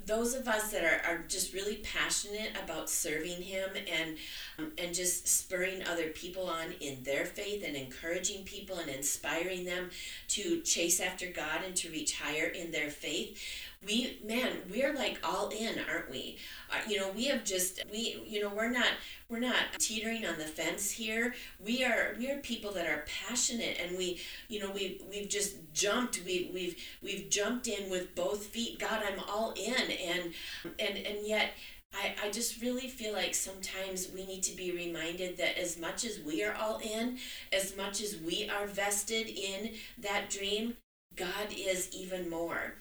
those 0.10 0.34
of 0.34 0.48
us 0.48 0.72
that 0.72 0.84
are, 0.84 1.02
are 1.08 1.24
just 1.28 1.54
really 1.54 1.76
passionate 1.76 2.50
about 2.64 2.90
serving 2.90 3.44
him 3.44 3.70
and 3.76 4.18
um, 4.58 4.72
and 4.80 4.94
just 4.94 5.28
spurring 5.28 5.84
other 5.88 6.10
people 6.10 6.48
on 6.48 6.74
in 6.82 6.98
their 7.04 7.26
faith 7.26 7.64
and 7.66 7.76
encouraging 7.76 8.44
people 8.44 8.80
and 8.80 8.90
inspiring 8.90 9.66
them 9.66 9.92
to 10.28 10.62
chase 10.62 11.00
after 11.00 11.28
God 11.28 11.62
and 11.64 11.76
to 11.76 11.92
reach 11.92 12.20
higher 12.20 12.48
in 12.48 12.72
their 12.72 12.90
faith 12.90 13.40
we 13.86 14.20
man 14.26 14.58
we're 14.70 14.94
like 14.94 15.20
all 15.24 15.50
in 15.50 15.80
aren't 15.90 16.12
we? 16.12 16.38
Uh, 16.70 16.80
you 16.88 17.00
know 17.00 17.12
we 17.16 17.26
have 17.26 17.44
just 17.44 17.82
we 17.92 18.22
you 18.26 18.42
know 18.42 18.52
we're 18.54 18.70
not 18.70 18.88
we're 19.30 19.40
not 19.40 19.56
teetering 19.80 20.26
on 20.26 20.38
the 20.38 20.46
fence 20.46 20.92
here. 20.92 21.34
We 21.60 21.84
are 21.84 22.16
we 22.18 22.30
are 22.30 22.40
people 22.40 22.72
that 22.74 22.88
are 22.88 23.06
passionate 23.08 23.78
and 23.82 23.98
we 23.98 24.20
you 24.50 24.60
know 24.60 24.72
we 24.72 25.02
we've 25.10 25.30
just 25.30 25.56
jumped. 25.74 26.22
We 26.26 26.52
we've 26.54 26.76
we've 27.02 27.30
jumped 27.30 27.68
in 27.68 27.90
with 27.90 28.14
both 28.16 28.48
feet. 28.48 28.80
God 28.80 29.02
i'm 29.06 29.20
all 29.30 29.54
in 29.56 29.74
and 29.74 30.34
and 30.78 30.98
and 30.98 31.26
yet 31.26 31.52
I, 31.94 32.14
I 32.24 32.30
just 32.30 32.62
really 32.62 32.88
feel 32.88 33.14
like 33.14 33.34
sometimes 33.34 34.10
we 34.14 34.26
need 34.26 34.44
to 34.44 34.56
be 34.56 34.72
reminded 34.72 35.38
that 35.38 35.60
as 35.60 35.80
much 35.80 36.06
as 36.06 36.20
we 36.20 36.44
are 36.44 36.54
all 36.54 36.80
in, 36.84 37.18
as 37.52 37.76
much 37.76 38.00
as 38.04 38.18
we 38.18 38.48
are 38.48 38.68
vested 38.68 39.28
in 39.28 39.72
that 39.98 40.30
dream, 40.30 40.78
God 41.16 41.48
is 41.50 41.90
even 41.92 42.30
more 42.30 42.76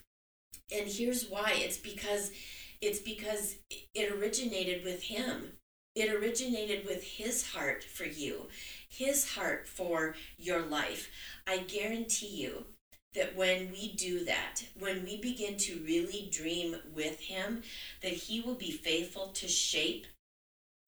and 0.73 0.89
here's 0.89 1.29
why. 1.29 1.53
It's 1.57 1.79
because 1.79 2.31
it's 2.81 3.01
because 3.01 3.57
it 3.95 4.13
originated 4.13 4.85
with 4.85 5.03
him. 5.03 5.53
It 5.95 6.13
originated 6.13 6.87
with 6.87 7.03
his 7.03 7.53
heart 7.53 7.83
for 7.83 8.05
you 8.05 8.47
his 8.89 9.35
heart 9.35 9.69
for 9.69 10.15
your 10.39 10.63
life. 10.63 11.11
I 11.47 11.59
guarantee 11.59 12.27
you 12.43 12.65
that 13.15 13.37
when 13.37 13.71
we 13.71 13.93
do 13.93 14.25
that 14.25 14.63
when 14.79 15.03
we 15.03 15.21
begin 15.21 15.57
to 15.57 15.81
really 15.85 16.29
dream 16.31 16.77
with 16.95 17.21
him 17.21 17.63
that 18.03 18.13
he 18.13 18.41
will 18.41 18.55
be 18.55 18.71
faithful 18.71 19.29
to 19.29 19.49
shape 19.49 20.07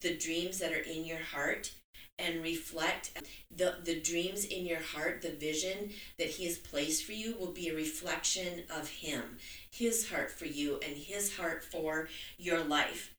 the 0.01 0.17
dreams 0.17 0.59
that 0.59 0.73
are 0.73 0.83
in 0.83 1.05
your 1.05 1.19
heart 1.19 1.73
and 2.21 2.43
reflect 2.43 3.13
the, 3.55 3.77
the 3.85 4.01
dreams 4.01 4.45
in 4.45 4.67
your 4.67 4.81
heart, 4.81 5.23
the 5.23 5.31
vision 5.31 5.91
that 6.19 6.29
He 6.29 6.45
has 6.47 6.59
placed 6.59 7.05
for 7.05 7.13
you 7.13 7.37
will 7.39 7.53
be 7.53 7.69
a 7.69 7.75
reflection 7.75 8.65
of 8.75 8.89
Him, 8.89 9.39
His 9.71 10.11
heart 10.11 10.31
for 10.31 10.47
you, 10.47 10.79
and 10.87 10.97
His 10.97 11.37
heart 11.37 11.65
for 11.65 12.09
your 12.39 12.63
life. 12.63 13.15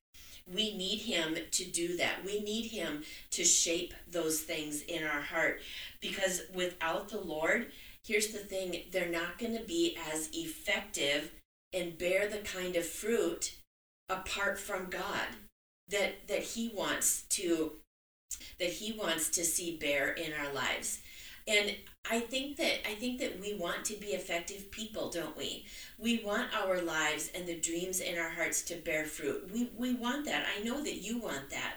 We 0.52 0.76
need 0.76 1.00
Him 1.00 1.36
to 1.50 1.64
do 1.64 1.96
that. 1.98 2.24
We 2.24 2.40
need 2.40 2.70
Him 2.70 3.04
to 3.32 3.44
shape 3.44 3.94
those 4.10 4.40
things 4.40 4.82
in 4.82 5.04
our 5.04 5.20
heart 5.20 5.60
because 6.00 6.42
without 6.54 7.08
the 7.08 7.20
Lord, 7.20 7.72
here's 8.04 8.28
the 8.28 8.38
thing 8.38 8.82
they're 8.90 9.08
not 9.08 9.38
going 9.38 9.56
to 9.56 9.64
be 9.64 9.96
as 10.12 10.28
effective 10.32 11.32
and 11.72 11.98
bear 11.98 12.28
the 12.28 12.38
kind 12.38 12.76
of 12.76 12.84
fruit 12.84 13.54
apart 14.08 14.58
from 14.58 14.90
God 14.90 15.28
that 15.88 16.26
that 16.28 16.42
he 16.42 16.72
wants 16.74 17.22
to 17.30 17.72
that 18.58 18.68
he 18.68 18.92
wants 18.92 19.28
to 19.30 19.44
see 19.44 19.76
bear 19.76 20.12
in 20.12 20.32
our 20.32 20.52
lives. 20.52 21.00
And 21.46 21.74
i 22.10 22.18
think 22.18 22.56
that 22.56 22.86
i 22.88 22.94
think 22.94 23.20
that 23.20 23.40
we 23.40 23.54
want 23.54 23.84
to 23.84 23.94
be 23.94 24.08
effective 24.08 24.70
people 24.70 25.10
don't 25.10 25.36
we? 25.36 25.64
We 25.98 26.22
want 26.24 26.54
our 26.54 26.80
lives 26.82 27.30
and 27.34 27.46
the 27.46 27.54
dreams 27.56 28.00
in 28.00 28.18
our 28.18 28.28
hearts 28.30 28.62
to 28.62 28.76
bear 28.76 29.04
fruit. 29.04 29.50
We 29.52 29.70
we 29.76 29.94
want 29.94 30.24
that. 30.26 30.46
I 30.56 30.62
know 30.62 30.82
that 30.82 30.96
you 30.96 31.18
want 31.18 31.50
that. 31.50 31.74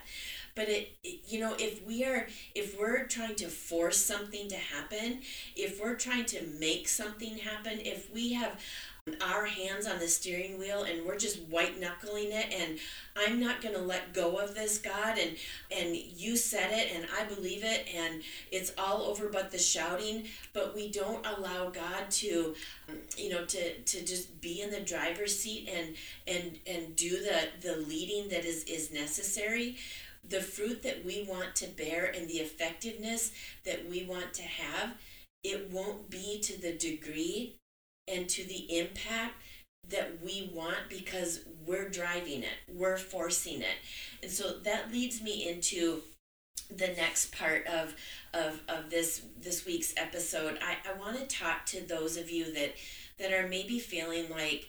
But 0.56 0.70
it, 0.70 0.96
it, 1.04 1.20
you 1.28 1.40
know 1.42 1.56
if 1.60 1.86
we 1.86 2.06
are 2.06 2.28
if 2.56 2.80
we're 2.80 3.06
trying 3.06 3.36
to 3.36 3.48
force 3.50 3.98
something 3.98 4.48
to 4.50 4.56
happen 4.56 5.20
if 5.56 5.82
we're 5.82 5.96
trying 5.96 6.26
to 6.26 6.42
make 6.60 6.88
something 6.88 7.38
happen 7.38 7.80
if 7.82 8.12
we 8.14 8.34
have 8.34 8.60
our 9.22 9.46
hands 9.46 9.86
on 9.86 10.00
the 10.00 10.08
steering 10.08 10.58
wheel 10.58 10.82
and 10.82 11.06
we're 11.06 11.18
just 11.18 11.40
white 11.44 11.80
knuckling 11.80 12.32
it 12.32 12.52
and 12.52 12.80
I'm 13.16 13.40
not 13.40 13.62
going 13.62 13.76
to 13.76 13.82
let 13.82 14.16
go 14.16 14.38
of 14.38 14.56
this 14.56 14.80
God 14.80 15.20
and 15.20 15.38
and 15.70 15.96
you 15.96 16.36
said 16.36 16.72
it 16.72 16.92
and 16.92 17.06
I 17.16 17.24
believe 17.26 17.64
it 17.64 17.88
and 17.96 18.24
it's 18.52 18.74
all 18.80 19.04
over 19.04 19.30
but 19.30 19.52
the 19.52 19.60
shouting. 19.60 20.24
But 20.54 20.74
we 20.74 20.90
don't 20.90 21.24
allow 21.24 21.70
God 21.70 22.10
to 22.10 22.56
you 23.16 23.30
know 23.30 23.46
to 23.46 23.80
to 23.80 24.04
just 24.04 24.42
be 24.42 24.64
in 24.64 24.72
the 24.72 24.80
driver's 24.80 25.38
seat 25.38 25.70
and 25.72 25.96
and 26.28 26.58
and 26.66 26.96
do 26.96 27.12
the 27.22 27.50
the 27.62 27.78
leading 27.78 28.30
that 28.30 28.44
is 28.44 28.64
is 28.64 28.92
necessary. 28.92 29.78
The 30.28 30.42
fruit 30.42 30.82
that 30.82 31.06
we 31.06 31.28
want 31.30 31.56
to 31.58 31.68
bear 31.68 32.06
and 32.06 32.28
the 32.28 32.40
effectiveness 32.40 33.32
that 33.66 33.88
we 33.88 34.04
want 34.04 34.34
to 34.34 34.42
have 34.42 34.94
it 35.44 35.70
won't 35.72 36.10
be 36.10 36.40
to 36.40 36.60
the 36.60 36.72
degree 36.74 37.56
and 38.08 38.30
to 38.30 38.44
the 38.44 38.78
impact 38.80 39.34
that 39.90 40.22
we 40.24 40.50
want 40.54 40.90
because 40.90 41.42
we're 41.66 41.90
driving 41.90 42.44
it, 42.44 42.74
we're 42.74 42.98
forcing 42.98 43.62
it. 43.62 43.78
And 44.24 44.32
so 44.32 44.60
that 44.64 44.92
leads 44.92 45.22
me 45.22 45.48
into 45.48 46.02
the 46.76 46.88
next 46.88 47.32
part 47.36 47.68
of 47.68 47.96
of, 48.34 48.62
of 48.68 48.90
this 48.90 49.22
this 49.40 49.66
week's 49.66 49.94
episode. 49.98 50.58
I, 50.62 50.78
I 50.90 50.98
want 50.98 51.18
to 51.18 51.26
talk 51.26 51.66
to 51.68 51.82
those 51.82 52.18
of 52.18 52.30
you 52.30 52.52
that 52.54 52.74
that 53.20 53.32
are 53.32 53.48
maybe 53.48 53.80
feeling 53.80 54.30
like 54.30 54.68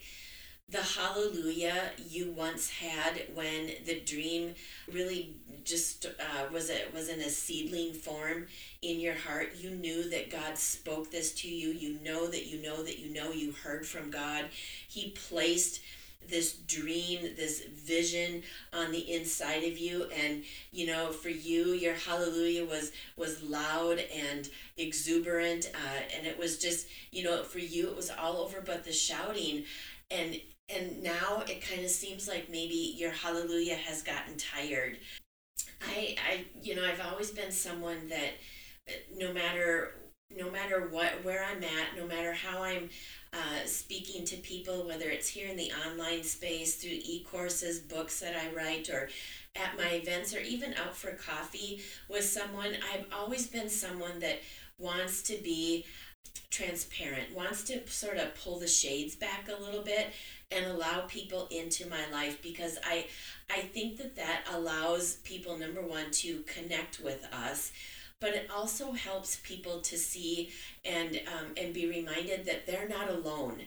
the 0.68 0.82
hallelujah 0.82 1.92
you 2.08 2.32
once 2.32 2.68
had 2.68 3.22
when 3.34 3.70
the 3.86 4.00
dream 4.00 4.52
really 4.92 5.36
just 5.64 6.06
uh, 6.06 6.52
was 6.52 6.70
it 6.70 6.92
was 6.92 7.08
in 7.08 7.20
a 7.20 7.30
seedling 7.30 7.92
form 7.92 8.46
in 8.82 8.98
your 8.98 9.14
heart. 9.14 9.52
You 9.60 9.70
knew 9.70 10.10
that 10.10 10.30
god 10.30 10.58
spoke 10.58 11.10
this 11.10 11.32
to 11.42 11.48
you. 11.48 11.68
You 11.68 11.98
know 12.02 12.26
that 12.26 12.46
you 12.46 12.60
know 12.60 12.82
that 12.82 12.98
you 12.98 13.12
know 13.12 13.30
you 13.30 13.52
heard 13.52 13.86
from 13.86 14.10
god. 14.10 14.46
He 14.88 15.10
placed 15.10 15.82
this 16.28 16.54
dream 16.54 17.20
this 17.36 17.62
vision 17.72 18.42
on 18.72 18.90
the 18.90 19.12
inside 19.14 19.62
of 19.62 19.78
you. 19.78 20.06
And 20.20 20.42
you 20.72 20.88
know 20.88 21.12
for 21.12 21.28
you 21.28 21.74
your 21.74 21.94
hallelujah 21.94 22.64
was 22.64 22.90
was 23.16 23.40
loud 23.44 24.00
and 24.12 24.48
exuberant 24.76 25.70
uh, 25.72 26.02
and 26.16 26.26
it 26.26 26.36
was 26.36 26.58
just 26.58 26.88
you 27.12 27.22
know 27.22 27.44
for 27.44 27.60
you 27.60 27.88
it 27.88 27.96
was 27.96 28.10
all 28.10 28.38
over 28.38 28.60
but 28.60 28.84
the 28.84 28.92
shouting 28.92 29.62
and 30.10 30.40
and 30.68 31.02
now 31.02 31.42
it 31.48 31.60
kind 31.62 31.84
of 31.84 31.90
seems 31.90 32.26
like 32.28 32.50
maybe 32.50 32.94
your 32.96 33.10
hallelujah 33.10 33.76
has 33.76 34.02
gotten 34.02 34.36
tired. 34.36 34.96
I 35.82 36.16
i 36.28 36.44
you 36.60 36.74
know 36.74 36.84
i've 36.84 37.00
always 37.00 37.30
been 37.30 37.52
someone 37.52 38.08
that 38.08 38.32
no 39.16 39.32
matter 39.32 39.92
no 40.36 40.50
matter 40.50 40.88
what 40.90 41.24
where 41.24 41.44
i'm 41.44 41.62
at 41.62 41.96
no 41.96 42.06
matter 42.06 42.32
how 42.32 42.62
i'm 42.62 42.88
uh, 43.32 43.66
speaking 43.66 44.24
to 44.24 44.36
people 44.36 44.86
whether 44.86 45.08
it's 45.08 45.28
here 45.28 45.48
in 45.48 45.56
the 45.56 45.70
online 45.86 46.22
space 46.22 46.76
through 46.76 46.90
e-courses 46.92 47.80
books 47.80 48.20
that 48.20 48.34
i 48.34 48.54
write 48.54 48.88
or 48.88 49.08
at 49.54 49.76
my 49.76 49.90
events 49.94 50.34
or 50.34 50.40
even 50.40 50.74
out 50.74 50.96
for 50.96 51.12
coffee 51.12 51.80
with 52.08 52.24
someone 52.24 52.74
i've 52.92 53.06
always 53.12 53.46
been 53.46 53.68
someone 53.68 54.18
that 54.20 54.40
wants 54.78 55.22
to 55.22 55.36
be 55.42 55.84
transparent 56.50 57.34
wants 57.34 57.62
to 57.64 57.86
sort 57.88 58.16
of 58.16 58.34
pull 58.34 58.58
the 58.58 58.68
shades 58.68 59.14
back 59.14 59.48
a 59.48 59.62
little 59.62 59.82
bit 59.82 60.08
and 60.50 60.66
allow 60.66 61.00
people 61.02 61.48
into 61.50 61.88
my 61.88 62.08
life 62.12 62.40
because 62.42 62.78
I 62.84 63.06
I 63.50 63.60
think 63.60 63.98
that 63.98 64.16
that 64.16 64.42
allows 64.52 65.16
people 65.24 65.58
number 65.58 65.82
one 65.82 66.10
to 66.12 66.42
connect 66.46 67.00
with 67.00 67.24
us 67.32 67.72
but 68.20 68.30
it 68.30 68.50
also 68.50 68.92
helps 68.92 69.36
people 69.36 69.80
to 69.80 69.98
see 69.98 70.50
and 70.84 71.20
um, 71.26 71.52
and 71.56 71.74
be 71.74 71.86
reminded 71.88 72.46
that 72.46 72.66
they're 72.66 72.88
not 72.88 73.08
alone 73.08 73.62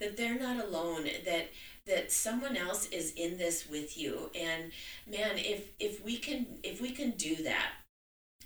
that 0.00 0.16
they're 0.16 0.38
not 0.38 0.64
alone 0.64 1.04
that 1.24 1.50
that 1.86 2.12
someone 2.12 2.56
else 2.56 2.88
is 2.88 3.12
in 3.16 3.36
this 3.36 3.68
with 3.68 3.96
you. 3.96 4.30
And 4.34 4.72
man 5.06 5.32
if 5.36 5.68
if 5.78 6.04
we 6.04 6.16
can 6.16 6.46
if 6.62 6.80
we 6.80 6.90
can 6.90 7.10
do 7.12 7.36
that 7.44 7.72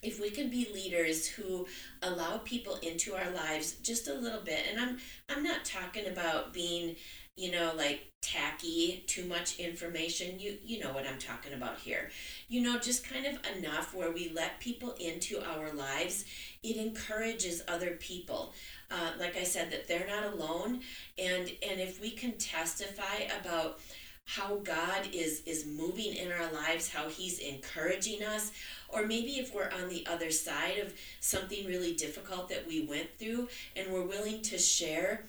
if 0.04 0.20
we 0.20 0.30
can 0.30 0.50
be 0.50 0.68
leaders 0.72 1.26
who 1.26 1.66
allow 2.02 2.38
people 2.38 2.76
into 2.82 3.14
our 3.14 3.30
lives 3.30 3.72
just 3.82 4.08
a 4.08 4.14
little 4.14 4.42
bit 4.42 4.60
and 4.70 4.80
i'm 4.80 4.98
i'm 5.28 5.42
not 5.42 5.64
talking 5.64 6.06
about 6.06 6.52
being 6.52 6.96
you 7.36 7.50
know 7.50 7.72
like 7.76 8.12
tacky 8.22 9.04
too 9.06 9.26
much 9.26 9.58
information 9.58 10.38
you 10.38 10.56
you 10.64 10.78
know 10.80 10.92
what 10.92 11.06
i'm 11.06 11.18
talking 11.18 11.52
about 11.52 11.78
here. 11.78 12.10
You 12.48 12.62
know 12.62 12.78
just 12.78 13.08
kind 13.08 13.26
of 13.26 13.38
enough 13.56 13.94
where 13.94 14.12
we 14.12 14.32
let 14.34 14.60
people 14.60 14.92
into 14.98 15.40
our 15.40 15.72
lives 15.72 16.24
it 16.62 16.76
encourages 16.76 17.62
other 17.68 17.92
people. 17.92 18.54
Uh, 18.90 19.10
like 19.18 19.36
i 19.36 19.42
said 19.42 19.70
that 19.72 19.88
they're 19.88 20.06
not 20.06 20.32
alone 20.32 20.80
and 21.18 21.50
and 21.68 21.80
if 21.80 22.00
we 22.00 22.10
can 22.10 22.32
testify 22.32 23.24
about 23.40 23.80
how 24.26 24.56
god 24.56 25.08
is 25.12 25.42
is 25.46 25.66
moving 25.66 26.14
in 26.14 26.32
our 26.32 26.50
lives 26.52 26.88
how 26.88 27.08
he's 27.08 27.38
encouraging 27.38 28.22
us. 28.24 28.52
Or 28.88 29.06
maybe 29.06 29.32
if 29.32 29.54
we're 29.54 29.70
on 29.70 29.88
the 29.88 30.06
other 30.06 30.30
side 30.30 30.78
of 30.78 30.94
something 31.20 31.66
really 31.66 31.94
difficult 31.94 32.48
that 32.48 32.66
we 32.66 32.86
went 32.86 33.08
through 33.18 33.48
and 33.76 33.92
we're 33.92 34.06
willing 34.06 34.40
to 34.42 34.58
share 34.58 35.24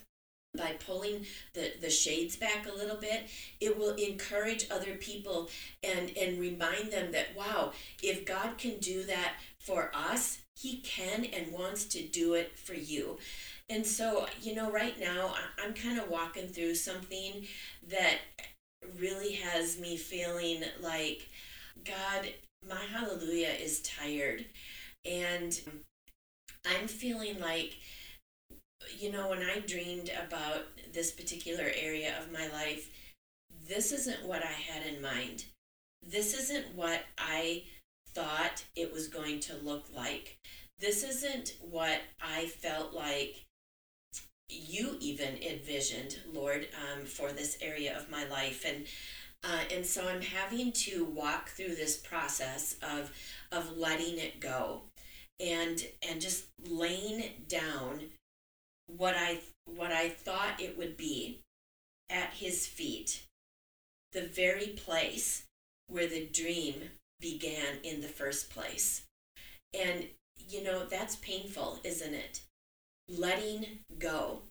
by 0.56 0.72
pulling 0.86 1.26
the, 1.52 1.72
the 1.80 1.90
shades 1.90 2.36
back 2.36 2.66
a 2.66 2.74
little 2.74 2.96
bit 2.96 3.28
it 3.60 3.78
will 3.78 3.94
encourage 3.94 4.66
other 4.70 4.94
people 4.94 5.50
and 5.82 6.16
and 6.16 6.40
remind 6.40 6.90
them 6.90 7.12
that 7.12 7.36
wow 7.36 7.72
if 8.02 8.24
god 8.24 8.56
can 8.56 8.78
do 8.78 9.02
that 9.04 9.34
for 9.58 9.90
us 9.94 10.38
he 10.54 10.78
can 10.78 11.26
and 11.26 11.52
wants 11.52 11.84
to 11.84 12.02
do 12.02 12.32
it 12.32 12.58
for 12.58 12.72
you. 12.72 13.18
And 13.68 13.84
so 13.84 14.26
you 14.40 14.54
know 14.54 14.70
right 14.70 14.98
now 14.98 15.34
i'm 15.62 15.74
kind 15.74 15.98
of 15.98 16.08
walking 16.08 16.48
through 16.48 16.76
something 16.76 17.46
that 17.88 18.18
really 18.98 19.32
has 19.32 19.78
me 19.78 19.96
feeling 19.96 20.62
like 20.80 21.28
god 21.84 22.28
my 22.68 22.80
hallelujah 22.92 23.48
is 23.60 23.80
tired 23.82 24.44
and 25.04 25.60
i'm 26.66 26.86
feeling 26.86 27.38
like 27.40 27.76
you 28.98 29.10
know, 29.12 29.28
when 29.28 29.42
I 29.42 29.60
dreamed 29.60 30.10
about 30.26 30.66
this 30.92 31.10
particular 31.10 31.70
area 31.76 32.14
of 32.20 32.32
my 32.32 32.48
life, 32.48 32.90
this 33.68 33.92
isn't 33.92 34.24
what 34.24 34.42
I 34.42 34.52
had 34.52 34.86
in 34.86 35.02
mind. 35.02 35.44
This 36.02 36.34
isn't 36.34 36.74
what 36.74 37.02
I 37.18 37.64
thought 38.14 38.64
it 38.74 38.92
was 38.92 39.08
going 39.08 39.40
to 39.40 39.56
look 39.56 39.86
like. 39.94 40.38
This 40.78 41.02
isn't 41.02 41.54
what 41.60 42.00
I 42.20 42.46
felt 42.46 42.92
like 42.94 43.45
you 44.48 44.96
even 45.00 45.36
envisioned, 45.42 46.18
Lord, 46.32 46.68
um, 46.92 47.04
for 47.04 47.32
this 47.32 47.58
area 47.60 47.96
of 47.96 48.10
my 48.10 48.26
life. 48.26 48.64
And 48.66 48.86
uh, 49.44 49.60
and 49.72 49.86
so 49.86 50.08
I'm 50.08 50.22
having 50.22 50.72
to 50.72 51.04
walk 51.04 51.50
through 51.50 51.74
this 51.76 51.96
process 51.96 52.76
of 52.82 53.12
of 53.52 53.76
letting 53.76 54.18
it 54.18 54.40
go 54.40 54.82
and 55.38 55.84
and 56.08 56.20
just 56.20 56.46
laying 56.68 57.22
down 57.48 58.00
what 58.86 59.14
I 59.16 59.40
what 59.66 59.92
I 59.92 60.08
thought 60.08 60.60
it 60.60 60.78
would 60.78 60.96
be 60.96 61.40
at 62.08 62.34
his 62.34 62.66
feet, 62.66 63.22
the 64.12 64.22
very 64.22 64.68
place 64.68 65.44
where 65.88 66.06
the 66.06 66.26
dream 66.26 66.74
began 67.20 67.78
in 67.82 68.00
the 68.00 68.08
first 68.08 68.50
place. 68.50 69.02
And 69.78 70.06
you 70.48 70.62
know, 70.62 70.84
that's 70.84 71.16
painful, 71.16 71.80
isn't 71.84 72.14
it? 72.14 72.40
Letting 73.08 73.80
go, 73.98 74.42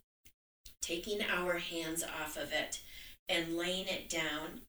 taking 0.82 1.22
our 1.22 1.58
hands 1.58 2.04
off 2.04 2.38
of 2.38 2.52
it 2.54 2.82
and 3.28 3.58
laying 3.58 3.88
it 3.88 4.10
down 4.10 4.62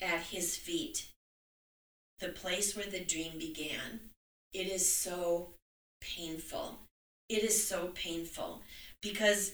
at 0.00 0.20
his 0.20 0.56
feet, 0.56 1.08
the 2.20 2.28
place 2.28 2.76
where 2.76 2.86
the 2.86 3.00
dream 3.00 3.38
began. 3.38 4.00
It 4.52 4.68
is 4.68 4.90
so 4.90 5.50
painful. 6.00 6.78
It 7.28 7.42
is 7.42 7.66
so 7.66 7.88
painful 7.94 8.62
because 9.02 9.52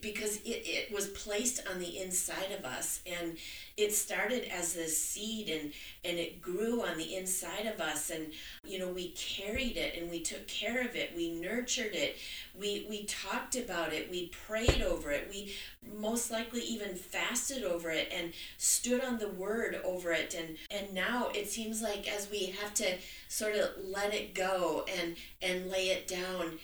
because 0.00 0.36
it, 0.38 0.62
it 0.64 0.92
was 0.94 1.08
placed 1.08 1.66
on 1.68 1.80
the 1.80 1.98
inside 1.98 2.52
of 2.56 2.64
us 2.64 3.00
and 3.04 3.36
it 3.76 3.92
started 3.92 4.44
as 4.52 4.76
a 4.76 4.86
seed 4.86 5.48
and 5.48 5.72
and 6.04 6.18
it 6.18 6.40
grew 6.40 6.82
on 6.82 6.96
the 6.96 7.16
inside 7.16 7.66
of 7.66 7.80
us 7.80 8.10
and 8.10 8.28
you 8.64 8.78
know 8.78 8.88
we 8.88 9.08
carried 9.10 9.76
it 9.76 9.96
and 9.96 10.08
we 10.08 10.20
took 10.20 10.46
care 10.46 10.86
of 10.86 10.94
it 10.94 11.12
we 11.16 11.32
nurtured 11.32 11.94
it 11.94 12.16
we 12.54 12.86
we 12.88 13.04
talked 13.06 13.56
about 13.56 13.92
it 13.92 14.08
we 14.08 14.28
prayed 14.28 14.82
over 14.82 15.10
it 15.10 15.28
we 15.28 15.52
most 15.98 16.30
likely 16.30 16.60
even 16.60 16.94
fasted 16.94 17.64
over 17.64 17.90
it 17.90 18.08
and 18.16 18.32
stood 18.58 19.02
on 19.02 19.18
the 19.18 19.30
word 19.30 19.80
over 19.84 20.12
it 20.12 20.32
and 20.34 20.56
and 20.70 20.94
now 20.94 21.28
it 21.34 21.48
seems 21.50 21.82
like 21.82 22.08
as 22.08 22.30
we 22.30 22.54
have 22.60 22.72
to 22.72 22.86
sort 23.26 23.56
of 23.56 23.70
let 23.82 24.14
it 24.14 24.32
go 24.32 24.84
and 25.00 25.16
and 25.40 25.68
lay 25.68 25.88
it 25.88 26.06
down 26.06 26.58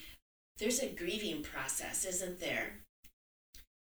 there's 0.59 0.81
a 0.81 0.88
grieving 0.88 1.44
process, 1.44 2.04
isn't 2.04 2.40
there? 2.40 2.81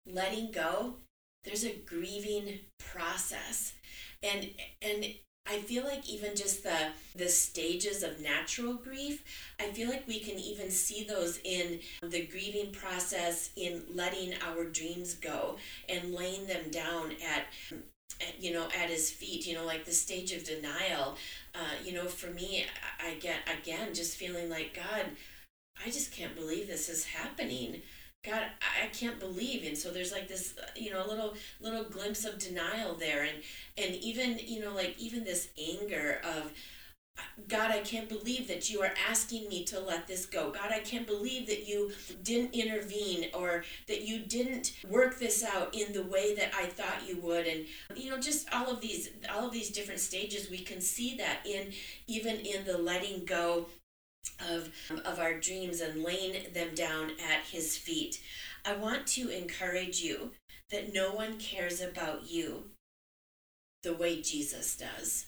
Letting 0.06 0.52
go, 0.52 0.96
there's 1.44 1.63
a 1.63 1.76
grieving 1.86 2.60
process. 2.80 3.74
And 4.22 4.50
and 4.82 5.06
I 5.46 5.60
feel 5.60 5.84
like 5.84 6.10
even 6.10 6.36
just 6.36 6.63
the 6.63 6.89
the 7.16 7.28
stages 7.28 8.04
of 8.04 8.22
natural 8.22 8.74
grief, 8.76 9.24
I 9.60 9.66
feel 9.72 9.89
like 9.89 10.08
we 10.08 10.20
can 10.20 10.39
even 10.39 10.72
see 10.72 11.04
those 11.04 11.39
in 11.44 11.80
the 12.02 12.26
grieving 12.26 12.72
process 12.72 13.52
in 13.56 13.84
letting 13.94 14.34
our 14.42 14.66
dreams 14.66 15.16
go 15.16 15.58
and 15.89 16.13
laying 16.13 16.48
them 16.48 16.70
down 16.72 17.12
at 17.12 17.46
you 18.39 18.54
know 18.54 18.66
at 18.80 18.89
his 18.89 19.10
feet 19.10 19.46
you 19.46 19.54
know 19.54 19.66
like 19.66 19.86
the 19.86 19.92
stage 19.92 20.32
of 20.32 20.44
denial 20.46 21.18
uh, 21.56 21.74
you 21.84 21.92
know 21.92 22.06
for 22.06 22.28
me 22.28 22.63
i 23.04 23.16
get 23.16 23.38
again 23.60 23.94
just 23.94 24.16
feeling 24.16 24.50
like 24.50 24.74
god 24.74 25.08
I 25.86 25.89
just 25.89 26.12
can't 26.12 26.36
believe 26.36 26.68
this 26.68 26.89
is 26.89 27.06
happening. 27.06 27.82
God, 28.26 28.44
I 28.82 28.88
can't 28.88 29.20
believe. 29.20 29.66
And 29.68 29.78
so 29.78 29.92
there's 29.92 30.12
like 30.12 30.28
this, 30.28 30.56
you 30.76 30.92
know, 30.92 31.06
a 31.06 31.08
little 31.08 31.34
little 31.60 31.84
glimpse 31.84 32.24
of 32.24 32.40
denial 32.40 32.96
there, 32.96 33.24
and 33.24 33.44
and 33.78 33.96
even 33.96 34.40
you 34.40 34.62
know 34.62 34.74
like 34.74 34.96
even 34.98 35.24
this 35.24 35.50
anger 35.58 36.22
of 36.24 36.54
God, 37.48 37.70
I 37.70 37.80
can't 37.82 38.10
believe 38.10 38.48
that 38.48 38.70
you 38.72 38.82
are 38.82 38.94
asking 39.08 39.48
me 39.48 39.64
to 39.66 39.80
let 39.80 40.08
this 40.08 40.26
go. 40.26 40.52
God, 40.52 40.72
I 40.72 40.80
can't 40.80 41.06
believe 41.06 41.46
that 41.48 41.68
you 41.68 41.92
didn't 42.24 42.56
intervene 42.56 43.28
or 43.34 43.64
that 43.88 44.02
you 44.02 44.20
didn't 44.20 44.74
work 44.90 45.20
this 45.20 45.44
out 45.44 45.76
in 45.76 45.94
the 45.94 46.04
way 46.04 46.34
that 46.36 46.52
I 46.58 46.66
thought 46.66 47.08
you 47.08 47.20
would. 47.20 47.46
And 47.46 47.66
you 47.96 48.10
know, 48.10 48.20
just 48.20 48.52
all 48.54 48.72
of 48.72 48.82
these 48.82 49.10
all 49.32 49.46
of 49.46 49.52
these 49.52 49.70
different 49.70 50.00
stages, 50.00 50.50
we 50.50 50.60
can 50.60 50.82
see 50.82 51.16
that 51.18 51.46
in 51.46 51.74
even 52.08 52.38
in 52.38 52.66
the 52.66 52.78
letting 52.78 53.26
go 53.26 53.68
of 54.50 54.70
of 55.06 55.20
our 55.20 55.40
dreams 55.40 55.82
and 55.82 56.04
laying 56.04 56.52
them 56.54 56.76
down 56.76 57.12
at 57.12 57.44
his 57.52 57.78
feet. 57.78 58.22
I 58.66 58.76
want 58.76 59.08
to 59.08 59.30
encourage 59.30 60.00
you 60.00 60.32
that 60.72 60.94
no 60.94 61.12
one 61.12 61.38
cares 61.38 61.82
about 61.82 62.30
you 62.30 62.72
the 63.84 63.94
way 63.94 64.22
Jesus 64.22 64.78
does. 64.78 65.28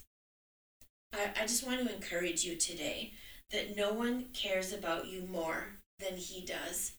I, 1.14 1.32
I 1.42 1.42
just 1.42 1.66
want 1.66 1.86
to 1.86 1.94
encourage 1.94 2.44
you 2.44 2.56
today 2.56 3.14
that 3.52 3.78
no 3.78 3.94
one 3.94 4.26
cares 4.34 4.74
about 4.74 5.08
you 5.08 5.28
more 5.32 5.78
than 6.00 6.18
he 6.18 6.44
does. 6.46 6.94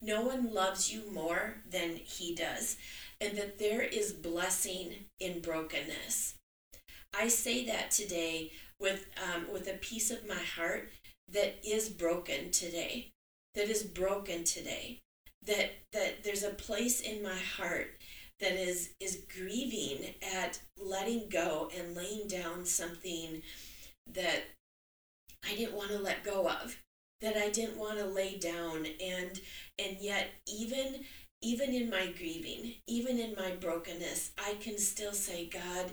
No 0.00 0.22
one 0.22 0.52
loves 0.52 0.92
you 0.92 1.02
more 1.12 1.56
than 1.70 1.96
he 1.96 2.34
does. 2.34 2.76
And 3.20 3.36
that 3.36 3.58
there 3.58 3.82
is 3.82 4.12
blessing 4.12 4.94
in 5.18 5.40
brokenness. 5.40 6.34
I 7.14 7.28
say 7.28 7.66
that 7.66 7.90
today 7.90 8.52
with, 8.78 9.06
um, 9.22 9.46
with 9.52 9.68
a 9.68 9.74
piece 9.74 10.10
of 10.10 10.26
my 10.26 10.42
heart 10.56 10.88
that 11.32 11.58
is 11.66 11.88
broken 11.88 12.50
today. 12.50 13.12
That 13.54 13.68
is 13.68 13.82
broken 13.82 14.44
today. 14.44 15.00
That, 15.46 15.70
that 15.92 16.22
there's 16.22 16.42
a 16.42 16.50
place 16.50 17.00
in 17.00 17.22
my 17.22 17.36
heart 17.36 17.96
that 18.40 18.52
is 18.52 18.90
is 19.00 19.24
grieving 19.36 20.14
at 20.34 20.60
letting 20.78 21.28
go 21.28 21.70
and 21.76 21.94
laying 21.94 22.26
down 22.26 22.64
something 22.64 23.42
that 24.12 24.42
I 25.44 25.54
didn't 25.54 25.76
want 25.76 25.90
to 25.90 25.98
let 25.98 26.24
go 26.24 26.48
of 26.48 26.76
that 27.20 27.36
I 27.36 27.50
didn't 27.50 27.78
want 27.78 27.98
to 27.98 28.06
lay 28.06 28.38
down 28.38 28.86
and 29.00 29.40
and 29.78 29.96
yet 30.00 30.28
even 30.46 31.04
even 31.42 31.74
in 31.74 31.90
my 31.90 32.12
grieving 32.16 32.74
even 32.86 33.18
in 33.18 33.34
my 33.36 33.52
brokenness 33.52 34.32
I 34.38 34.54
can 34.54 34.78
still 34.78 35.12
say 35.12 35.46
God 35.46 35.92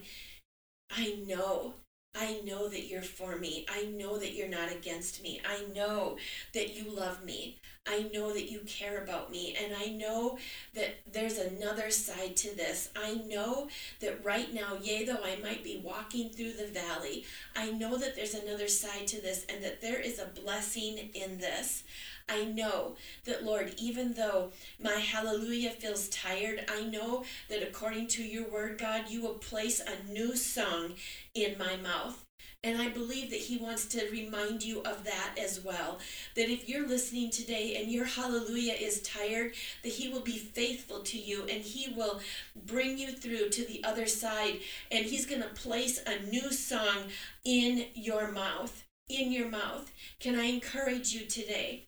I 0.90 1.20
know 1.28 1.74
I 2.20 2.40
know 2.44 2.68
that 2.68 2.88
you're 2.88 3.02
for 3.02 3.36
me. 3.36 3.66
I 3.70 3.86
know 3.86 4.18
that 4.18 4.34
you're 4.34 4.48
not 4.48 4.72
against 4.72 5.22
me. 5.22 5.40
I 5.48 5.64
know 5.74 6.18
that 6.54 6.76
you 6.76 6.90
love 6.90 7.24
me. 7.24 7.58
I 7.88 8.10
know 8.14 8.34
that 8.34 8.52
you 8.52 8.60
care 8.66 9.04
about 9.04 9.32
me. 9.32 9.56
And 9.62 9.74
I 9.74 9.90
know 9.90 10.38
that 10.74 10.96
there's 11.12 11.38
another 11.38 11.92
side 11.92 12.36
to 12.38 12.56
this. 12.56 12.90
I 12.96 13.16
know 13.28 13.68
that 14.02 14.26
right 14.26 14.54
now, 14.54 14.78
yea, 14.82 15.06
though 15.06 15.24
I 15.24 15.38
might 15.42 15.64
be 15.64 15.82
walking 15.84 16.30
through 16.30 16.54
the 16.54 16.68
valley, 16.68 17.26
I 17.56 17.72
know 17.72 17.98
that 17.98 18.16
there's 18.16 18.34
another 18.34 18.68
side 18.68 19.08
to 19.08 19.22
this 19.22 19.46
and 19.48 19.64
that 19.64 19.82
there 19.82 20.00
is 20.00 20.20
a 20.20 20.42
blessing 20.42 21.10
in 21.14 21.38
this. 21.38 21.84
I 22.30 22.44
know 22.44 22.96
that, 23.26 23.44
Lord, 23.44 23.74
even 23.78 24.14
though 24.14 24.52
my 24.82 24.96
hallelujah 24.96 25.72
feels 25.72 26.10
tired, 26.10 26.66
I 26.68 26.84
know 26.84 27.24
that 27.50 27.64
according 27.64 28.08
to 28.08 28.24
your 28.24 28.50
word, 28.50 28.78
God, 28.78 29.10
you 29.10 29.22
will 29.22 29.36
place 29.36 29.80
a 29.80 30.12
new 30.12 30.36
song 30.36 30.96
in 31.34 31.58
my 31.58 31.78
mouth. 31.78 32.24
And 32.64 32.82
I 32.82 32.90
believe 32.90 33.30
that 33.30 33.40
He 33.40 33.58
wants 33.58 33.86
to 33.88 34.10
remind 34.10 34.64
you 34.64 34.82
of 34.82 35.04
that 35.06 35.38
as 35.42 35.64
well. 35.64 36.00
That 36.36 36.50
if 36.50 36.68
you're 36.68 36.88
listening 36.88 37.30
today 37.30 37.78
and 37.80 37.90
your 37.90 38.06
hallelujah 38.06 38.74
is 38.74 39.02
tired, 39.02 39.54
that 39.84 39.94
He 39.94 40.10
will 40.10 40.22
be 40.22 40.38
faithful 40.38 41.02
to 41.04 41.18
you 41.18 41.44
and 41.44 41.62
He 41.62 41.94
will 41.94 42.20
bring 42.66 42.98
you 42.98 43.12
through 43.14 43.50
to 43.50 43.66
the 43.66 43.84
other 43.84 44.06
side. 44.06 44.60
And 44.92 45.06
He's 45.06 45.26
going 45.26 45.44
to 45.44 45.50
place 45.50 46.02
a 46.06 46.30
new 46.30 46.52
song 46.52 47.06
in 47.46 47.86
your 47.94 48.32
mouth. 48.32 48.84
In 49.08 49.32
your 49.32 49.48
mouth. 49.50 49.94
Can 50.20 50.38
I 50.38 50.46
encourage 50.46 51.14
you 51.14 51.26
today? 51.26 51.86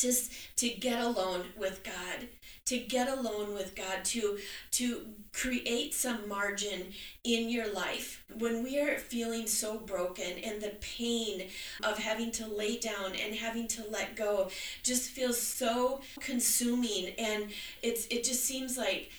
To, 0.00 0.12
to 0.56 0.68
get 0.68 1.00
alone 1.02 1.44
with 1.56 1.82
God 1.84 2.28
to 2.70 2.78
get 2.78 3.08
alone 3.08 3.52
with 3.52 3.74
God 3.74 4.04
to 4.04 4.38
to 4.70 5.00
create 5.32 5.92
some 5.92 6.28
margin 6.28 6.92
in 7.24 7.48
your 7.48 7.72
life. 7.72 8.24
When 8.38 8.62
we 8.62 8.78
are 8.78 8.96
feeling 8.96 9.48
so 9.48 9.78
broken 9.78 10.38
and 10.44 10.62
the 10.62 10.74
pain 10.80 11.48
of 11.82 11.98
having 11.98 12.30
to 12.32 12.46
lay 12.46 12.78
down 12.78 13.16
and 13.16 13.34
having 13.34 13.66
to 13.68 13.84
let 13.90 14.14
go 14.14 14.50
just 14.84 15.10
feels 15.10 15.40
so 15.40 16.00
consuming 16.20 17.12
and 17.18 17.50
it's 17.82 18.06
it 18.06 18.22
just 18.22 18.44
seems 18.44 18.78
like 18.78 19.10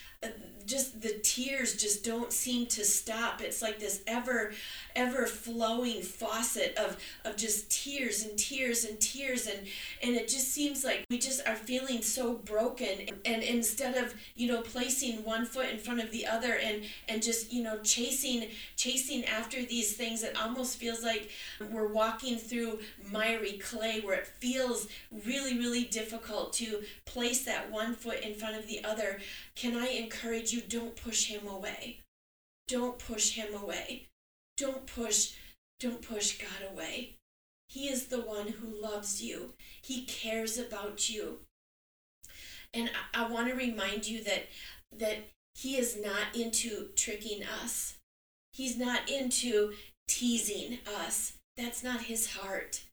just 0.71 1.01
the 1.01 1.19
tears 1.21 1.75
just 1.75 2.03
don't 2.03 2.31
seem 2.31 2.65
to 2.67 2.85
stop. 2.85 3.41
It's 3.41 3.61
like 3.61 3.79
this 3.79 4.01
ever 4.07 4.53
ever 4.95 5.25
flowing 5.25 6.01
faucet 6.01 6.75
of 6.77 6.97
of 7.25 7.35
just 7.37 7.69
tears 7.69 8.23
and 8.23 8.37
tears 8.37 8.85
and 8.85 8.99
tears. 8.99 9.47
And 9.47 9.67
and 10.01 10.15
it 10.15 10.27
just 10.27 10.51
seems 10.51 10.83
like 10.83 11.05
we 11.09 11.17
just 11.17 11.47
are 11.47 11.55
feeling 11.55 12.01
so 12.01 12.33
broken. 12.33 13.09
And 13.25 13.43
instead 13.43 13.97
of 13.97 14.15
you 14.35 14.47
know 14.47 14.61
placing 14.61 15.23
one 15.23 15.45
foot 15.45 15.69
in 15.69 15.77
front 15.77 16.01
of 16.01 16.11
the 16.11 16.25
other 16.25 16.53
and 16.55 16.83
and 17.09 17.21
just 17.21 17.51
you 17.51 17.63
know 17.63 17.79
chasing 17.83 18.47
chasing 18.75 19.25
after 19.25 19.63
these 19.63 19.95
things 19.95 20.23
it 20.23 20.35
almost 20.41 20.77
feels 20.77 21.03
like 21.03 21.29
we're 21.71 21.87
walking 21.87 22.37
through 22.37 22.79
miry 23.11 23.53
clay 23.53 23.99
where 24.01 24.15
it 24.15 24.27
feels 24.27 24.87
really 25.25 25.57
really 25.57 25.83
difficult 25.83 26.53
to 26.53 26.81
place 27.05 27.43
that 27.45 27.69
one 27.71 27.93
foot 27.93 28.21
in 28.21 28.33
front 28.33 28.55
of 28.55 28.67
the 28.67 28.83
other 28.83 29.19
can 29.55 29.75
i 29.75 29.87
encourage 29.87 30.51
you 30.53 30.61
don't 30.61 30.95
push 30.95 31.25
him 31.25 31.47
away 31.47 31.99
don't 32.67 32.99
push 32.99 33.31
him 33.31 33.53
away 33.53 34.07
don't 34.61 34.85
push, 34.85 35.33
don't 35.79 36.03
push 36.03 36.37
God 36.37 36.71
away. 36.71 37.15
He 37.67 37.87
is 37.87 38.07
the 38.07 38.21
one 38.21 38.49
who 38.49 38.81
loves 38.81 39.23
you. 39.23 39.53
He 39.81 40.05
cares 40.05 40.59
about 40.59 41.09
you. 41.09 41.39
And 42.71 42.91
I, 43.13 43.23
I 43.23 43.31
want 43.31 43.49
to 43.49 43.55
remind 43.55 44.07
you 44.07 44.23
that 44.23 44.43
that 44.95 45.17
he 45.55 45.77
is 45.77 45.97
not 45.99 46.35
into 46.35 46.89
tricking 46.95 47.41
us. 47.43 47.95
He's 48.53 48.77
not 48.77 49.09
into 49.09 49.73
teasing 50.07 50.77
us. 50.99 51.33
That's 51.57 51.83
not 51.83 52.03
his 52.03 52.33
heart. 52.33 52.83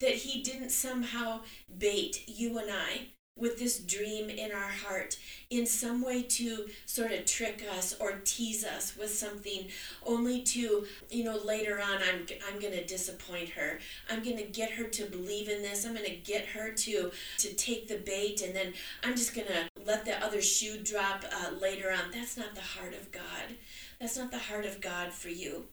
That 0.00 0.14
he 0.14 0.42
didn't 0.42 0.70
somehow 0.70 1.40
bait 1.78 2.24
you 2.26 2.58
and 2.58 2.70
I 2.72 3.08
with 3.36 3.58
this 3.58 3.78
dream 3.80 4.30
in 4.30 4.52
our 4.52 4.68
heart 4.68 5.16
in 5.50 5.66
some 5.66 6.04
way 6.04 6.22
to 6.22 6.66
sort 6.86 7.10
of 7.10 7.26
trick 7.26 7.64
us 7.76 7.94
or 8.00 8.20
tease 8.24 8.64
us 8.64 8.96
with 8.96 9.12
something 9.12 9.66
only 10.06 10.40
to 10.42 10.86
you 11.10 11.24
know 11.24 11.36
later 11.44 11.80
on 11.80 11.96
i'm 11.96 12.26
i'm 12.48 12.60
going 12.60 12.72
to 12.72 12.84
disappoint 12.84 13.48
her. 13.50 13.78
I'm 14.10 14.22
going 14.22 14.36
to 14.36 14.44
get 14.44 14.70
her 14.72 14.84
to 14.84 15.04
believe 15.06 15.48
in 15.48 15.62
this. 15.62 15.84
I'm 15.84 15.94
going 15.94 16.04
to 16.04 16.16
get 16.16 16.46
her 16.46 16.70
to 16.70 17.10
to 17.38 17.54
take 17.54 17.88
the 17.88 17.98
bait 17.98 18.42
and 18.42 18.54
then 18.54 18.72
i'm 19.02 19.16
just 19.16 19.34
going 19.34 19.48
to 19.48 19.68
let 19.84 20.04
the 20.04 20.22
other 20.24 20.40
shoe 20.40 20.78
drop 20.82 21.24
uh, 21.30 21.50
later 21.60 21.90
on. 21.90 22.10
That's 22.12 22.36
not 22.36 22.54
the 22.54 22.60
heart 22.60 22.94
of 22.94 23.10
god. 23.12 23.56
That's 24.00 24.16
not 24.16 24.30
the 24.30 24.38
heart 24.38 24.64
of 24.64 24.80
god 24.80 25.12
for 25.12 25.28
you. 25.28 25.66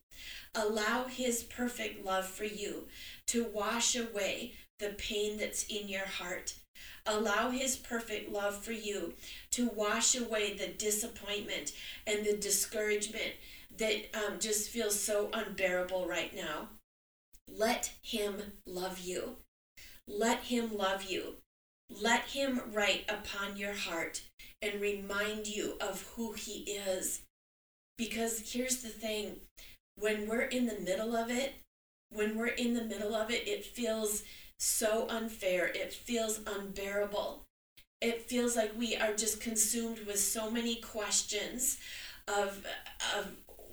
Allow 0.53 1.05
his 1.05 1.43
perfect 1.43 2.05
love 2.05 2.25
for 2.25 2.43
you 2.43 2.87
to 3.27 3.45
wash 3.45 3.95
away 3.95 4.53
the 4.79 4.89
pain 4.97 5.37
that's 5.37 5.63
in 5.67 5.87
your 5.87 6.05
heart 6.05 6.55
Allow 7.05 7.49
His 7.49 7.75
perfect 7.75 8.31
love 8.31 8.63
for 8.63 8.71
you 8.71 9.13
to 9.51 9.69
wash 9.69 10.15
away 10.15 10.53
the 10.53 10.67
disappointment 10.67 11.73
and 12.05 12.25
the 12.25 12.37
discouragement 12.37 13.33
that 13.77 14.05
um, 14.13 14.39
just 14.39 14.69
feels 14.69 14.99
so 14.99 15.29
unbearable 15.33 16.07
right 16.07 16.35
now. 16.35 16.69
Let 17.47 17.91
Him 18.01 18.53
love 18.65 18.99
you. 18.99 19.37
Let 20.07 20.43
Him 20.43 20.77
love 20.77 21.03
you. 21.03 21.35
Let 21.89 22.21
Him 22.21 22.61
write 22.71 23.05
upon 23.09 23.57
your 23.57 23.73
heart 23.73 24.21
and 24.61 24.79
remind 24.79 25.47
you 25.47 25.77
of 25.81 26.07
who 26.15 26.33
He 26.33 26.61
is. 26.71 27.21
Because 27.97 28.51
here's 28.53 28.77
the 28.77 28.89
thing 28.89 29.37
when 29.95 30.27
we're 30.27 30.41
in 30.41 30.65
the 30.65 30.79
middle 30.79 31.15
of 31.15 31.29
it, 31.29 31.53
when 32.11 32.37
we're 32.37 32.47
in 32.47 32.73
the 32.73 32.83
middle 32.83 33.15
of 33.15 33.31
it, 33.31 33.47
it 33.47 33.65
feels 33.65 34.23
so 34.61 35.07
unfair. 35.09 35.71
It 35.73 35.91
feels 35.91 36.39
unbearable. 36.45 37.41
It 37.99 38.21
feels 38.21 38.55
like 38.55 38.71
we 38.77 38.95
are 38.95 39.13
just 39.13 39.41
consumed 39.41 40.05
with 40.05 40.19
so 40.19 40.51
many 40.51 40.75
questions 40.75 41.79
of, 42.27 42.63
of 43.17 43.31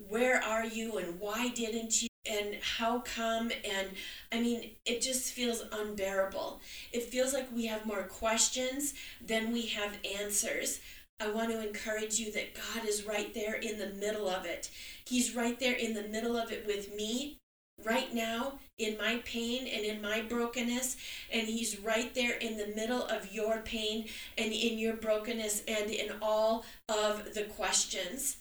where 0.08 0.42
are 0.42 0.64
you 0.64 0.96
and 0.96 1.20
why 1.20 1.48
didn't 1.48 2.02
you 2.02 2.08
and 2.28 2.56
how 2.62 3.00
come? 3.00 3.50
And 3.64 3.88
i 4.32 4.40
mean 4.40 4.70
it 4.86 5.02
just 5.02 5.32
feels 5.32 5.62
unbearable. 5.72 6.60
It 6.92 7.04
feels 7.04 7.34
like 7.34 7.48
we 7.54 7.66
have 7.66 7.84
more 7.84 8.04
questions 8.04 8.94
than 9.24 9.52
we 9.52 9.66
have 9.66 9.92
answers. 10.18 10.80
I 11.20 11.30
want 11.30 11.50
to 11.50 11.66
encourage 11.66 12.18
you 12.18 12.32
that 12.32 12.54
god 12.54 12.88
is 12.88 13.04
right 13.04 13.34
there 13.34 13.56
in 13.56 13.78
the 13.78 13.90
middle 13.90 14.28
of 14.28 14.46
it. 14.46 14.70
He's 15.04 15.36
right 15.36 15.60
there 15.60 15.74
in 15.74 15.92
the 15.92 16.08
middle 16.08 16.36
of 16.36 16.50
it 16.50 16.66
with 16.66 16.94
me. 16.94 17.36
Right 17.84 18.12
now 18.14 18.58
in 18.78 18.96
my 18.96 19.20
pain 19.24 19.66
and 19.66 19.84
in 19.84 20.00
my 20.00 20.20
brokenness 20.22 20.96
and 21.32 21.46
he's 21.48 21.80
right 21.80 22.14
there 22.14 22.36
in 22.36 22.56
the 22.56 22.72
middle 22.76 23.02
of 23.02 23.32
your 23.32 23.58
pain 23.58 24.06
and 24.36 24.52
in 24.52 24.78
your 24.78 24.94
brokenness 24.94 25.62
and 25.66 25.90
in 25.90 26.12
all 26.22 26.64
of 26.88 27.34
the 27.34 27.44
questions 27.44 28.38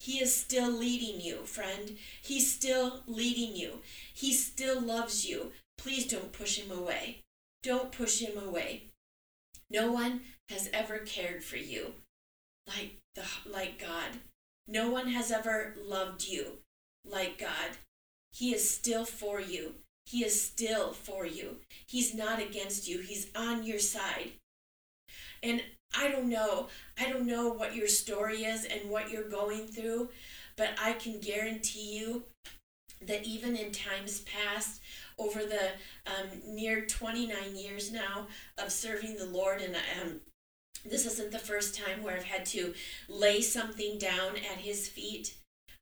He 0.00 0.18
is 0.18 0.34
still 0.34 0.70
leading 0.70 1.20
you, 1.20 1.44
friend. 1.44 1.98
He's 2.22 2.50
still 2.50 3.02
leading 3.06 3.54
you. 3.54 3.80
He 4.14 4.32
still 4.32 4.80
loves 4.80 5.26
you. 5.28 5.52
Please 5.76 6.06
don't 6.06 6.32
push 6.32 6.56
him 6.58 6.70
away. 6.70 7.20
Don't 7.62 7.92
push 7.92 8.20
him 8.20 8.38
away. 8.38 8.84
No 9.70 9.92
one 9.92 10.22
has 10.48 10.70
ever 10.72 10.98
cared 10.98 11.44
for 11.44 11.58
you 11.58 11.92
like 12.66 12.96
the 13.14 13.24
like 13.48 13.78
God. 13.78 14.20
No 14.66 14.90
one 14.90 15.08
has 15.08 15.30
ever 15.30 15.74
loved 15.84 16.26
you 16.26 16.58
like 17.04 17.38
God. 17.38 17.76
He 18.32 18.54
is 18.54 18.68
still 18.68 19.04
for 19.04 19.40
you. 19.40 19.74
He 20.06 20.24
is 20.24 20.42
still 20.42 20.92
for 20.92 21.26
you. 21.26 21.56
He's 21.86 22.14
not 22.14 22.40
against 22.40 22.88
you. 22.88 22.98
He's 22.98 23.28
on 23.34 23.64
your 23.64 23.78
side. 23.78 24.32
And 25.42 25.62
I 25.96 26.08
don't 26.08 26.28
know. 26.28 26.68
I 26.98 27.08
don't 27.08 27.26
know 27.26 27.48
what 27.48 27.74
your 27.74 27.88
story 27.88 28.44
is 28.44 28.64
and 28.64 28.90
what 28.90 29.10
you're 29.10 29.28
going 29.28 29.66
through, 29.66 30.08
but 30.56 30.70
I 30.82 30.92
can 30.94 31.20
guarantee 31.20 31.98
you 31.98 32.24
that 33.06 33.24
even 33.24 33.56
in 33.56 33.72
times 33.72 34.20
past, 34.20 34.80
over 35.18 35.40
the 35.40 35.70
um, 36.06 36.54
near 36.54 36.86
29 36.86 37.36
years 37.54 37.92
now 37.92 38.26
of 38.58 38.72
serving 38.72 39.16
the 39.16 39.26
Lord, 39.26 39.60
and 39.60 39.76
um, 40.00 40.20
this 40.84 41.06
isn't 41.06 41.30
the 41.30 41.38
first 41.38 41.78
time 41.78 42.02
where 42.02 42.16
I've 42.16 42.24
had 42.24 42.46
to 42.46 42.74
lay 43.08 43.42
something 43.42 43.98
down 43.98 44.36
at 44.36 44.58
His 44.58 44.88
feet, 44.88 45.34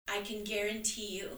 I 0.08 0.20
can 0.22 0.44
guarantee 0.44 1.16
you 1.16 1.30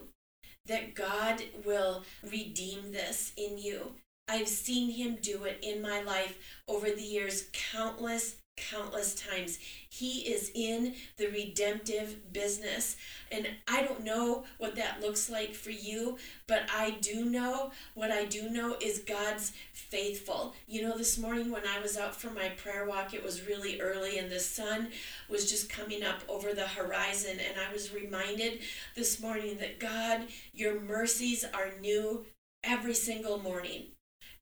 that 0.65 0.95
God 0.95 1.43
will 1.65 2.03
redeem 2.23 2.91
this 2.91 3.33
in 3.37 3.57
you. 3.57 3.93
I've 4.27 4.47
seen 4.47 4.91
Him 4.91 5.17
do 5.21 5.43
it 5.43 5.59
in 5.61 5.81
my 5.81 6.01
life 6.01 6.37
over 6.67 6.89
the 6.89 7.01
years 7.01 7.49
countless 7.51 8.35
countless 8.57 9.15
times. 9.15 9.57
He 9.93 10.21
is 10.21 10.51
in 10.55 10.95
the 11.17 11.27
redemptive 11.27 12.31
business. 12.31 12.95
And 13.29 13.45
I 13.67 13.83
don't 13.83 14.05
know 14.05 14.45
what 14.57 14.77
that 14.77 15.01
looks 15.01 15.29
like 15.29 15.53
for 15.53 15.71
you, 15.71 16.17
but 16.47 16.61
I 16.73 16.91
do 17.01 17.25
know 17.25 17.71
what 17.93 18.09
I 18.09 18.23
do 18.23 18.49
know 18.49 18.77
is 18.81 18.99
God's 18.99 19.51
faithful. 19.73 20.55
You 20.65 20.83
know, 20.83 20.97
this 20.97 21.17
morning 21.17 21.51
when 21.51 21.67
I 21.67 21.81
was 21.81 21.97
out 21.97 22.15
for 22.15 22.29
my 22.29 22.47
prayer 22.49 22.85
walk, 22.85 23.13
it 23.13 23.21
was 23.21 23.45
really 23.45 23.81
early 23.81 24.17
and 24.17 24.31
the 24.31 24.39
sun 24.39 24.87
was 25.29 25.51
just 25.51 25.69
coming 25.69 26.05
up 26.05 26.21
over 26.29 26.53
the 26.53 26.69
horizon. 26.69 27.39
And 27.45 27.59
I 27.59 27.73
was 27.73 27.93
reminded 27.93 28.61
this 28.95 29.19
morning 29.19 29.57
that 29.57 29.81
God, 29.81 30.21
your 30.53 30.79
mercies 30.79 31.43
are 31.43 31.73
new 31.81 32.25
every 32.63 32.93
single 32.93 33.39
morning 33.39 33.87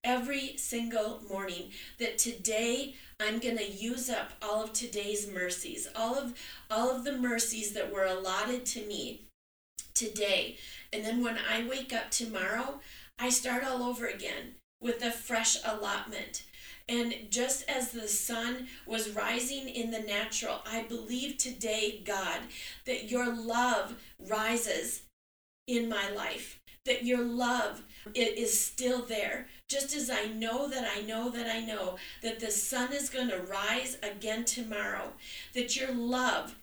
every 0.03 0.55
single 0.57 1.21
morning 1.29 1.71
that 1.99 2.17
today 2.17 2.95
I'm 3.19 3.39
going 3.39 3.57
to 3.57 3.71
use 3.71 4.09
up 4.09 4.31
all 4.41 4.63
of 4.63 4.73
today's 4.73 5.29
mercies, 5.29 5.87
all 5.95 6.15
of 6.15 6.33
all 6.71 6.95
of 6.95 7.03
the 7.03 7.17
mercies 7.17 7.73
that 7.73 7.91
were 7.91 8.05
allotted 8.05 8.65
to 8.67 8.85
me 8.85 9.21
today. 9.93 10.57
And 10.93 11.03
then 11.03 11.21
when 11.21 11.37
I 11.37 11.67
wake 11.67 11.93
up 11.93 12.11
tomorrow, 12.11 12.79
I 13.19 13.29
start 13.29 13.63
all 13.63 13.83
over 13.83 14.07
again 14.07 14.55
with 14.81 15.03
a 15.03 15.11
fresh 15.11 15.57
allotment. 15.65 16.43
And 16.87 17.13
just 17.29 17.69
as 17.69 17.91
the 17.91 18.07
sun 18.07 18.67
was 18.87 19.11
rising 19.11 19.69
in 19.69 19.91
the 19.91 19.99
natural, 19.99 20.61
I 20.65 20.83
believe 20.83 21.37
today, 21.37 22.01
God, 22.03 22.39
that 22.85 23.11
your 23.11 23.31
love 23.31 23.95
rises 24.17 25.03
in 25.67 25.87
my 25.87 26.09
life, 26.09 26.58
that 26.89 27.05
your 27.05 27.23
love 27.23 27.83
it 28.15 28.37
is 28.37 28.59
still 28.59 29.03
there. 29.03 29.47
Just 29.67 29.95
as 29.95 30.09
I 30.09 30.25
know 30.25 30.67
that 30.67 30.89
I 30.97 31.01
know 31.01 31.29
that 31.29 31.47
I 31.47 31.59
know 31.59 31.97
that 32.23 32.39
the 32.39 32.49
sun 32.49 32.91
is 32.91 33.09
going 33.09 33.29
to 33.29 33.41
rise 33.41 33.97
again 34.01 34.43
tomorrow, 34.43 35.13
that 35.53 35.75
your 35.75 35.93
love, 35.93 36.55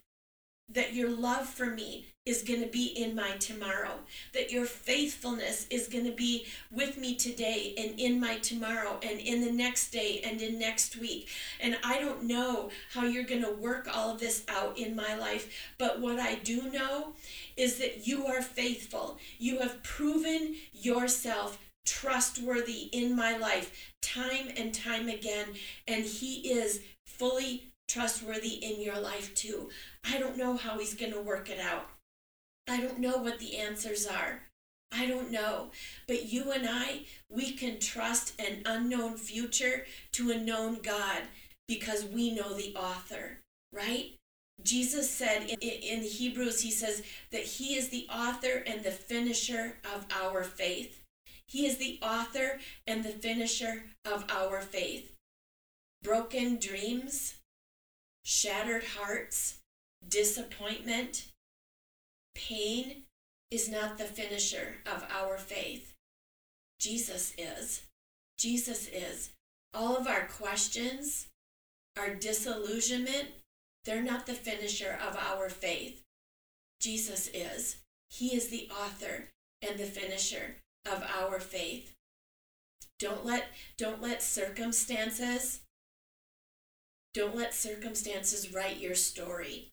that 0.69 0.93
your 0.93 1.11
love 1.11 1.47
for 1.47 1.67
me 1.67 2.07
is 2.27 2.43
going 2.43 2.61
to 2.61 2.67
be 2.67 2.87
in 2.87 3.15
my 3.15 3.31
tomorrow, 3.39 4.01
that 4.35 4.51
your 4.51 4.67
faithfulness 4.67 5.67
is 5.71 5.87
going 5.87 6.05
to 6.05 6.13
be 6.13 6.45
with 6.73 6.99
me 6.99 7.15
today 7.15 7.73
and 7.79 7.99
in 7.99 8.21
my 8.21 8.37
tomorrow 8.39 8.99
and 9.03 9.21
in 9.21 9.45
the 9.45 9.53
next 9.53 9.91
day 9.91 10.21
and 10.25 10.43
in 10.43 10.59
next 10.59 10.97
week. 10.97 11.29
And 11.61 11.79
I 11.85 12.01
don't 12.01 12.25
know 12.25 12.71
how 12.93 13.05
you're 13.05 13.25
going 13.25 13.45
to 13.45 13.53
work 13.53 13.89
all 13.95 14.11
of 14.11 14.21
this 14.21 14.45
out 14.49 14.77
in 14.77 14.97
my 14.97 15.15
life, 15.17 15.73
but 15.79 16.01
what 16.01 16.19
I 16.19 16.35
do 16.35 16.69
know 16.71 17.15
is 17.57 17.79
that 17.79 18.07
you 18.07 18.27
are 18.27 18.43
faithful. 18.43 19.19
You 19.39 19.61
have 19.61 19.83
proven 19.85 20.57
yourself 20.73 21.59
trustworthy 21.87 22.89
in 22.93 23.15
my 23.15 23.37
life 23.37 23.93
time 24.03 24.49
and 24.57 24.75
time 24.75 25.09
again, 25.09 25.47
and 25.87 26.05
He 26.05 26.51
is 26.51 26.83
fully 27.05 27.73
trustworthy 27.89 28.55
in 28.55 28.81
your 28.81 28.99
life 28.99 29.35
too. 29.35 29.69
I 30.05 30.19
don't 30.19 30.37
know 30.37 30.57
how 30.57 30.79
He's 30.79 30.95
going 30.95 31.13
to 31.13 31.21
work 31.21 31.49
it 31.49 31.61
out. 31.61 31.89
I 32.69 32.81
don't 32.81 32.99
know 32.99 33.19
what 33.19 33.39
the 33.39 33.57
answers 33.57 34.07
are. 34.07 34.43
I 34.93 35.07
don't 35.07 35.31
know. 35.31 35.71
But 36.07 36.33
you 36.33 36.53
and 36.53 36.67
I, 36.69 37.03
we 37.29 37.53
can 37.53 37.79
trust 37.79 38.41
an 38.41 38.63
unknown 38.65 39.17
future 39.17 39.87
to 40.13 40.31
a 40.31 40.39
known 40.39 40.81
God 40.83 41.23
because 41.69 42.05
we 42.05 42.35
know 42.35 42.55
the 42.55 42.75
author, 42.77 43.39
right? 43.73 44.13
Jesus 44.63 45.11
said 45.11 45.45
in, 45.49 45.59
in 45.61 46.03
Hebrews, 46.03 46.63
he 46.63 46.71
says 46.71 47.03
that 47.31 47.43
he 47.43 47.77
is 47.77 47.89
the 47.89 48.07
author 48.11 48.63
and 48.67 48.83
the 48.83 48.91
finisher 48.91 49.79
of 49.95 50.07
our 50.11 50.43
faith. 50.43 51.03
He 51.47 51.67
is 51.67 51.77
the 51.77 51.99
author 52.03 52.59
and 52.87 53.05
the 53.05 53.11
finisher 53.11 53.85
of 54.05 54.25
our 54.31 54.61
faith. 54.61 55.13
Broken 56.03 56.59
dreams, 56.59 57.35
shattered 58.25 58.85
hearts, 58.99 59.59
disappointment, 60.09 61.27
pain 62.37 63.05
is 63.51 63.69
not 63.69 63.99
the 63.99 64.05
finisher 64.05 64.77
of 64.85 65.05
our 65.11 65.39
faith. 65.39 65.95
Jesus 66.79 67.33
is. 67.39 67.83
Jesus 68.39 68.89
is. 68.89 69.31
All 69.73 69.97
of 69.97 70.07
our 70.07 70.27
questions, 70.27 71.29
our 71.99 72.15
disillusionment, 72.15 73.29
they're 73.85 74.03
not 74.03 74.27
the 74.27 74.35
finisher 74.35 74.99
of 75.07 75.17
our 75.17 75.49
faith. 75.49 76.03
Jesus 76.81 77.29
is. 77.33 77.77
He 78.11 78.35
is 78.35 78.49
the 78.49 78.69
author 78.71 79.29
and 79.63 79.79
the 79.79 79.85
finisher 79.85 80.57
of 80.85 81.03
our 81.19 81.41
faith. 81.41 81.95
Don't 82.99 83.25
let 83.27 83.47
don't 83.77 84.01
let 84.01 84.23
circumstances 84.23 85.61
don't 87.17 87.35
let 87.35 87.55
circumstances 87.55 88.53
write 88.53 88.79
your 88.79 88.95
story. 88.95 89.73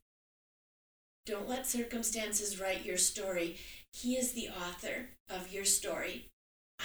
Don't 1.26 1.48
let 1.48 1.66
circumstances 1.66 2.60
write 2.60 2.86
your 2.86 2.98
story. 2.98 3.58
He 3.94 4.16
is 4.16 4.34
the 4.34 4.50
author 4.50 5.10
of 5.30 5.54
your 5.54 5.66
story. 5.66 6.28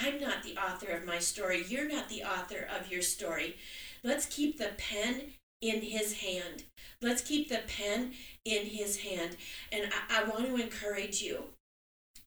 I'm 0.01 0.19
not 0.19 0.43
the 0.43 0.55
author 0.55 0.91
of 0.91 1.05
my 1.05 1.19
story. 1.19 1.65
You're 1.67 1.87
not 1.87 2.07
the 2.07 2.23
author 2.23 2.67
of 2.79 2.91
your 2.91 3.01
story. 3.01 3.57
Let's 4.03 4.25
keep 4.25 4.57
the 4.57 4.71
pen 4.77 5.33
in 5.61 5.81
his 5.81 6.19
hand. 6.19 6.63
Let's 7.01 7.21
keep 7.21 7.49
the 7.49 7.61
pen 7.67 8.13
in 8.45 8.65
his 8.65 8.97
hand. 8.97 9.35
And 9.71 9.91
I, 10.09 10.21
I 10.21 10.29
want 10.29 10.45
to 10.45 10.55
encourage 10.55 11.21
you 11.21 11.43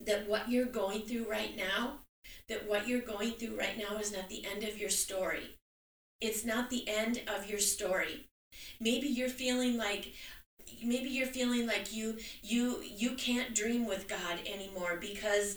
that 0.00 0.28
what 0.28 0.50
you're 0.50 0.66
going 0.66 1.02
through 1.02 1.30
right 1.30 1.56
now, 1.56 2.00
that 2.48 2.68
what 2.68 2.88
you're 2.88 3.00
going 3.00 3.32
through 3.32 3.58
right 3.58 3.78
now 3.78 3.96
is 3.96 4.12
not 4.12 4.28
the 4.28 4.44
end 4.44 4.64
of 4.64 4.78
your 4.78 4.90
story. 4.90 5.56
It's 6.20 6.44
not 6.44 6.68
the 6.68 6.86
end 6.88 7.22
of 7.26 7.48
your 7.48 7.58
story. 7.58 8.26
Maybe 8.78 9.08
you're 9.08 9.28
feeling 9.28 9.78
like 9.78 10.12
maybe 10.82 11.08
you're 11.08 11.26
feeling 11.26 11.66
like 11.66 11.92
you 11.92 12.16
you 12.42 12.82
you 12.82 13.12
can't 13.12 13.54
dream 13.54 13.86
with 13.86 14.08
God 14.08 14.38
anymore 14.46 14.98
because 15.00 15.56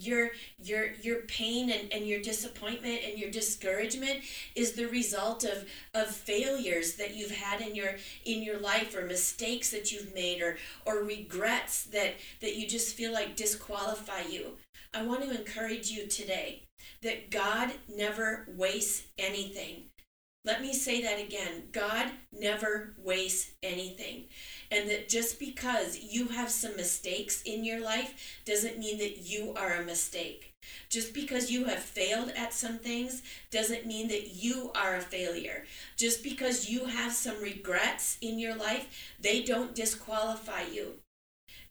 your 0.00 0.30
your 0.58 0.92
your 1.02 1.22
pain 1.22 1.70
and, 1.70 1.92
and 1.92 2.06
your 2.06 2.20
disappointment 2.20 3.00
and 3.06 3.18
your 3.18 3.30
discouragement 3.30 4.20
is 4.54 4.72
the 4.72 4.86
result 4.86 5.44
of 5.44 5.64
of 5.94 6.08
failures 6.08 6.94
that 6.94 7.14
you've 7.14 7.30
had 7.30 7.60
in 7.60 7.74
your 7.74 7.96
in 8.24 8.42
your 8.42 8.58
life 8.58 8.96
or 8.96 9.06
mistakes 9.06 9.70
that 9.70 9.92
you've 9.92 10.14
made 10.14 10.40
or 10.40 10.56
or 10.84 11.04
regrets 11.04 11.84
that 11.84 12.14
that 12.40 12.56
you 12.56 12.66
just 12.66 12.94
feel 12.94 13.12
like 13.12 13.36
disqualify 13.36 14.22
you. 14.30 14.56
I 14.94 15.02
want 15.02 15.22
to 15.22 15.38
encourage 15.38 15.90
you 15.90 16.06
today 16.06 16.62
that 17.02 17.30
god 17.30 17.72
never 17.94 18.46
wastes 18.56 19.04
anything 19.18 19.84
let 20.46 20.62
me 20.62 20.72
say 20.72 21.02
that 21.02 21.20
again 21.20 21.64
god 21.72 22.06
never 22.32 22.94
wastes 23.04 23.50
anything 23.62 24.24
and 24.70 24.88
that 24.90 25.08
just 25.08 25.38
because 25.38 25.98
you 26.02 26.28
have 26.28 26.50
some 26.50 26.76
mistakes 26.76 27.42
in 27.42 27.64
your 27.64 27.80
life 27.80 28.40
doesn't 28.44 28.78
mean 28.78 28.98
that 28.98 29.18
you 29.18 29.54
are 29.56 29.74
a 29.74 29.84
mistake. 29.84 30.52
Just 30.90 31.14
because 31.14 31.50
you 31.50 31.64
have 31.66 31.78
failed 31.78 32.32
at 32.36 32.52
some 32.52 32.78
things 32.78 33.22
doesn't 33.50 33.86
mean 33.86 34.08
that 34.08 34.34
you 34.34 34.72
are 34.74 34.96
a 34.96 35.00
failure. 35.00 35.64
Just 35.96 36.22
because 36.22 36.68
you 36.68 36.86
have 36.86 37.12
some 37.12 37.40
regrets 37.40 38.18
in 38.20 38.38
your 38.38 38.56
life, 38.56 39.14
they 39.20 39.42
don't 39.42 39.74
disqualify 39.74 40.62
you. 40.72 40.94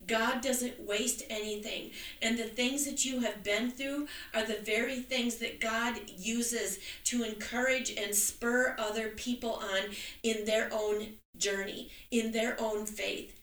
God 0.06 0.40
doesn't 0.40 0.80
waste 0.86 1.22
anything. 1.28 1.90
And 2.22 2.38
the 2.38 2.44
things 2.44 2.84
that 2.84 3.04
you 3.04 3.20
have 3.20 3.42
been 3.42 3.70
through 3.70 4.08
are 4.34 4.44
the 4.44 4.60
very 4.64 5.00
things 5.00 5.36
that 5.36 5.60
God 5.60 6.00
uses 6.16 6.78
to 7.04 7.22
encourage 7.22 7.90
and 7.90 8.14
spur 8.14 8.76
other 8.78 9.08
people 9.10 9.54
on 9.54 9.90
in 10.22 10.44
their 10.44 10.68
own 10.72 11.14
journey, 11.36 11.90
in 12.10 12.32
their 12.32 12.56
own 12.60 12.86
faith. 12.86 13.40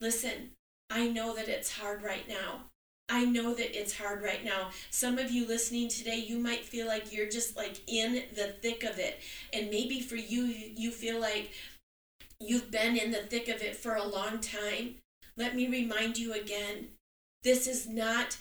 Listen, 0.00 0.50
I 0.90 1.08
know 1.08 1.34
that 1.34 1.48
it's 1.48 1.78
hard 1.78 2.02
right 2.02 2.28
now. 2.28 2.62
I 3.08 3.24
know 3.24 3.54
that 3.54 3.78
it's 3.78 3.96
hard 3.96 4.22
right 4.22 4.44
now. 4.44 4.70
Some 4.90 5.18
of 5.18 5.30
you 5.30 5.46
listening 5.46 5.88
today, 5.88 6.16
you 6.16 6.38
might 6.38 6.64
feel 6.64 6.86
like 6.86 7.12
you're 7.12 7.28
just 7.28 7.56
like 7.56 7.80
in 7.86 8.24
the 8.34 8.48
thick 8.60 8.82
of 8.82 8.98
it. 8.98 9.20
And 9.52 9.70
maybe 9.70 10.00
for 10.00 10.16
you, 10.16 10.42
you 10.44 10.90
feel 10.90 11.20
like 11.20 11.52
you've 12.40 12.70
been 12.70 12.96
in 12.96 13.12
the 13.12 13.18
thick 13.18 13.48
of 13.48 13.62
it 13.62 13.76
for 13.76 13.94
a 13.94 14.04
long 14.04 14.40
time. 14.40 14.96
Let 15.36 15.54
me 15.54 15.68
remind 15.68 16.18
you 16.18 16.32
again 16.32 16.88
this 17.42 17.66
is 17.66 17.86
not 17.86 18.38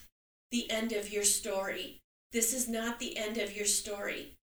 the 0.52 0.70
end 0.72 0.94
of 0.94 1.12
your 1.12 1.24
story. 1.24 2.02
This 2.32 2.54
is 2.54 2.68
not 2.68 3.00
the 3.00 3.18
end 3.18 3.38
of 3.38 3.56
your 3.56 3.66
story. 3.66 4.38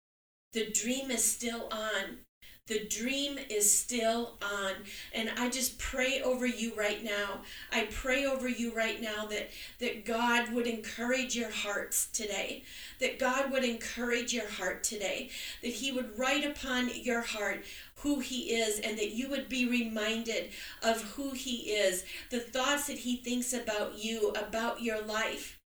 The 0.53 0.71
dream 0.71 1.11
is 1.11 1.25
still 1.25 1.69
on. 1.73 2.19
The 2.69 2.87
dream 2.87 3.39
is 3.51 3.77
still 3.77 4.39
on. 4.41 4.73
And 5.13 5.31
I 5.37 5.51
just 5.51 5.79
pray 5.79 6.23
over 6.23 6.47
you 6.47 6.73
right 6.77 7.03
now. 7.03 7.41
I 7.73 7.89
pray 7.91 8.25
over 8.25 8.49
you 8.49 8.73
right 8.73 9.03
now 9.03 9.27
that, 9.27 9.51
that 9.81 10.05
God 10.05 10.53
would 10.53 10.67
encourage 10.67 11.35
your 11.35 11.51
hearts 11.51 12.07
today. 12.13 12.63
That 13.01 13.19
God 13.19 13.51
would 13.51 13.65
encourage 13.65 14.33
your 14.33 14.49
heart 14.49 14.85
today. 14.85 15.31
That 15.63 15.73
He 15.73 15.91
would 15.91 16.19
write 16.19 16.45
upon 16.45 16.91
your 16.95 17.21
heart 17.21 17.65
who 17.97 18.19
he 18.19 18.55
is 18.55 18.81
and 18.81 18.99
that 18.99 19.13
you 19.13 19.29
would 19.29 19.49
be 19.49 19.69
reminded 19.69 20.51
of 20.83 21.01
who 21.03 21.31
he 21.31 21.71
is, 21.71 22.05
the 22.31 22.41
thoughts 22.41 22.89
that 22.89 22.99
he 22.99 23.17
thinks 23.17 23.53
about 23.53 23.97
you, 23.97 24.31
about 24.31 24.83
your 24.83 25.01
life 25.03 25.62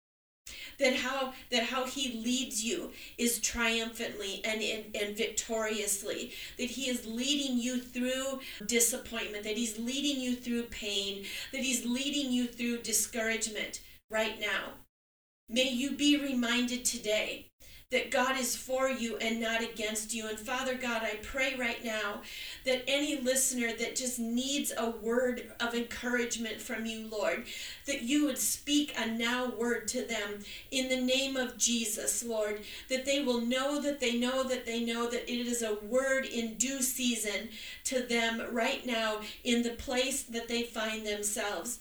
that 0.78 0.96
how 0.96 1.32
that 1.50 1.64
how 1.64 1.86
he 1.86 2.20
leads 2.22 2.64
you 2.64 2.92
is 3.18 3.40
triumphantly 3.40 4.40
and, 4.44 4.62
and, 4.62 4.84
and 4.94 5.16
victoriously. 5.16 6.32
That 6.58 6.70
he 6.70 6.88
is 6.88 7.06
leading 7.06 7.58
you 7.58 7.80
through 7.80 8.40
disappointment. 8.66 9.44
That 9.44 9.56
he's 9.56 9.78
leading 9.78 10.20
you 10.20 10.36
through 10.36 10.64
pain. 10.64 11.24
That 11.52 11.62
he's 11.62 11.84
leading 11.84 12.32
you 12.32 12.46
through 12.46 12.78
discouragement 12.78 13.80
right 14.10 14.38
now. 14.40 14.74
May 15.48 15.70
you 15.70 15.92
be 15.92 16.16
reminded 16.16 16.84
today 16.84 17.50
that 17.90 18.10
God 18.10 18.36
is 18.36 18.56
for 18.56 18.88
you 18.88 19.16
and 19.18 19.40
not 19.40 19.62
against 19.62 20.12
you. 20.12 20.26
And 20.28 20.38
Father 20.38 20.74
God, 20.74 21.02
I 21.02 21.20
pray 21.22 21.54
right 21.56 21.84
now 21.84 22.22
that 22.64 22.82
any 22.88 23.20
listener 23.20 23.72
that 23.78 23.94
just 23.94 24.18
needs 24.18 24.72
a 24.76 24.90
word 24.90 25.52
of 25.60 25.72
encouragement 25.72 26.60
from 26.60 26.84
you, 26.84 27.06
Lord, 27.06 27.44
that 27.86 28.02
you 28.02 28.26
would 28.26 28.38
speak 28.38 28.92
a 28.98 29.06
now 29.06 29.50
word 29.50 29.86
to 29.88 30.02
them 30.02 30.40
in 30.72 30.88
the 30.88 31.00
name 31.00 31.36
of 31.36 31.56
Jesus, 31.58 32.24
Lord, 32.24 32.62
that 32.88 33.04
they 33.04 33.22
will 33.22 33.40
know 33.40 33.80
that 33.80 34.00
they 34.00 34.18
know 34.18 34.42
that 34.42 34.66
they 34.66 34.84
know 34.84 35.08
that 35.08 35.30
it 35.32 35.46
is 35.46 35.62
a 35.62 35.78
word 35.84 36.24
in 36.24 36.54
due 36.54 36.82
season 36.82 37.50
to 37.84 38.02
them 38.02 38.42
right 38.50 38.84
now 38.84 39.20
in 39.44 39.62
the 39.62 39.70
place 39.70 40.24
that 40.24 40.48
they 40.48 40.64
find 40.64 41.06
themselves 41.06 41.78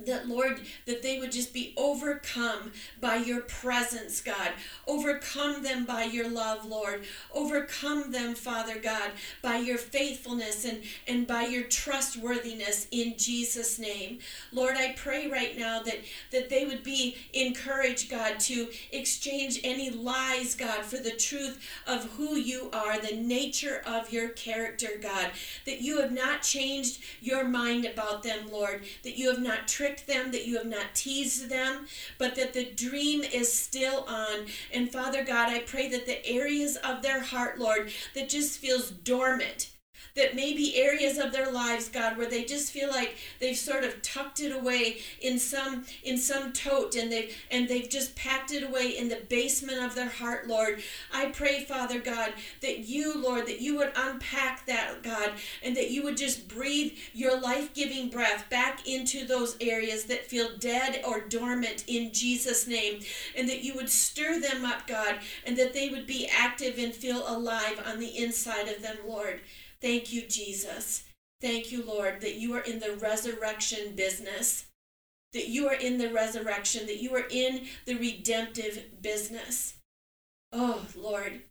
that 0.00 0.28
Lord, 0.28 0.60
that 0.86 1.02
they 1.02 1.18
would 1.18 1.30
just 1.30 1.54
be 1.54 1.72
overcome 1.76 2.72
by 3.00 3.16
your 3.16 3.40
presence, 3.42 4.20
God. 4.20 4.50
Overcome 4.86 5.62
them 5.62 5.84
by 5.84 6.04
your 6.04 6.28
love, 6.28 6.66
Lord. 6.66 7.04
Overcome 7.32 8.10
them, 8.10 8.34
Father 8.34 8.78
God, 8.78 9.12
by 9.40 9.58
your 9.58 9.78
faithfulness 9.78 10.64
and, 10.64 10.82
and 11.06 11.26
by 11.26 11.44
your 11.46 11.62
trustworthiness 11.64 12.88
in 12.90 13.14
Jesus' 13.16 13.78
name. 13.78 14.18
Lord, 14.52 14.76
I 14.76 14.94
pray 14.96 15.28
right 15.28 15.56
now 15.56 15.82
that, 15.82 15.98
that 16.32 16.48
they 16.48 16.64
would 16.64 16.82
be 16.82 17.16
encouraged, 17.32 18.10
God, 18.10 18.40
to 18.40 18.68
exchange 18.90 19.60
any 19.62 19.90
lies, 19.90 20.54
God, 20.54 20.84
for 20.84 20.96
the 20.96 21.12
truth 21.12 21.64
of 21.86 22.04
who 22.12 22.36
you 22.36 22.68
are, 22.72 22.98
the 22.98 23.16
nature 23.16 23.82
of 23.86 24.12
your 24.12 24.30
character, 24.30 24.88
God. 25.00 25.30
That 25.66 25.80
you 25.80 26.00
have 26.00 26.12
not 26.12 26.42
changed 26.42 27.00
your 27.20 27.44
mind 27.44 27.84
about 27.84 28.22
them, 28.24 28.50
Lord. 28.50 28.82
That 29.04 29.16
you 29.16 29.30
have 29.30 29.40
not 29.40 29.68
tricked 29.84 30.06
them, 30.06 30.32
that 30.32 30.46
you 30.46 30.56
have 30.56 30.66
not 30.66 30.94
teased 30.94 31.50
them, 31.50 31.86
but 32.16 32.34
that 32.36 32.54
the 32.54 32.64
dream 32.64 33.22
is 33.22 33.52
still 33.52 34.06
on. 34.08 34.46
And 34.72 34.90
Father 34.90 35.22
God, 35.22 35.50
I 35.50 35.58
pray 35.58 35.90
that 35.90 36.06
the 36.06 36.26
areas 36.26 36.76
of 36.76 37.02
their 37.02 37.20
heart, 37.20 37.58
Lord, 37.58 37.92
that 38.14 38.30
just 38.30 38.58
feels 38.60 38.90
dormant, 38.90 39.68
that 40.16 40.36
may 40.36 40.52
be 40.52 40.76
areas 40.76 41.18
of 41.18 41.32
their 41.32 41.50
lives 41.50 41.88
god 41.88 42.16
where 42.16 42.28
they 42.28 42.44
just 42.44 42.70
feel 42.70 42.88
like 42.88 43.16
they've 43.40 43.56
sort 43.56 43.82
of 43.82 44.00
tucked 44.00 44.38
it 44.38 44.54
away 44.54 44.98
in 45.20 45.38
some 45.38 45.84
in 46.04 46.16
some 46.16 46.52
tote 46.52 46.94
and 46.94 47.10
they've 47.10 47.36
and 47.50 47.66
they've 47.68 47.88
just 47.88 48.14
packed 48.14 48.52
it 48.52 48.62
away 48.62 48.96
in 48.96 49.08
the 49.08 49.20
basement 49.28 49.82
of 49.82 49.94
their 49.94 50.08
heart 50.08 50.46
lord. 50.46 50.80
I 51.12 51.26
pray 51.26 51.64
father 51.64 51.98
god 51.98 52.32
that 52.60 52.80
you 52.80 53.20
lord 53.20 53.46
that 53.46 53.60
you 53.60 53.76
would 53.78 53.90
unpack 53.96 54.66
that 54.66 55.02
god 55.02 55.32
and 55.64 55.76
that 55.76 55.90
you 55.90 56.04
would 56.04 56.16
just 56.16 56.46
breathe 56.46 56.92
your 57.12 57.40
life-giving 57.40 58.10
breath 58.10 58.48
back 58.48 58.86
into 58.86 59.26
those 59.26 59.56
areas 59.60 60.04
that 60.04 60.26
feel 60.26 60.56
dead 60.58 61.02
or 61.04 61.22
dormant 61.22 61.82
in 61.88 62.12
jesus 62.12 62.68
name 62.68 63.00
and 63.36 63.48
that 63.48 63.64
you 63.64 63.74
would 63.74 63.90
stir 63.90 64.40
them 64.40 64.64
up 64.64 64.86
god 64.86 65.16
and 65.44 65.56
that 65.56 65.72
they 65.72 65.88
would 65.88 66.06
be 66.06 66.28
active 66.28 66.78
and 66.78 66.94
feel 66.94 67.24
alive 67.26 67.82
on 67.84 67.98
the 67.98 68.16
inside 68.16 68.68
of 68.68 68.80
them 68.80 68.96
lord 69.08 69.40
Thank 69.80 70.12
you, 70.12 70.22
Jesus. 70.28 71.04
Thank 71.40 71.70
you, 71.70 71.84
Lord, 71.84 72.20
that 72.20 72.36
you 72.36 72.54
are 72.54 72.60
in 72.60 72.78
the 72.78 72.96
resurrection 72.96 73.94
business, 73.94 74.66
that 75.32 75.48
you 75.48 75.68
are 75.68 75.74
in 75.74 75.98
the 75.98 76.12
resurrection, 76.12 76.86
that 76.86 77.02
you 77.02 77.14
are 77.14 77.26
in 77.28 77.66
the 77.84 77.96
redemptive 77.96 79.02
business. 79.02 79.74
Oh, 80.52 80.86
Lord, 80.96 81.42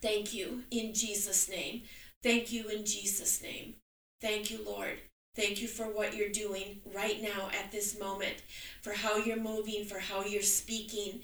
thank 0.00 0.32
you 0.32 0.62
in 0.70 0.94
Jesus' 0.94 1.48
name. 1.48 1.82
Thank 2.22 2.52
you 2.52 2.68
in 2.68 2.86
Jesus' 2.86 3.42
name. 3.42 3.74
Thank 4.20 4.50
you, 4.50 4.60
Lord. 4.64 4.98
Thank 5.34 5.60
you 5.60 5.68
for 5.68 5.84
what 5.84 6.14
you're 6.14 6.28
doing 6.28 6.80
right 6.94 7.20
now 7.20 7.50
at 7.58 7.72
this 7.72 7.98
moment, 7.98 8.36
for 8.80 8.92
how 8.92 9.16
you're 9.16 9.36
moving, 9.36 9.84
for 9.84 9.98
how 9.98 10.24
you're 10.24 10.42
speaking. 10.42 11.22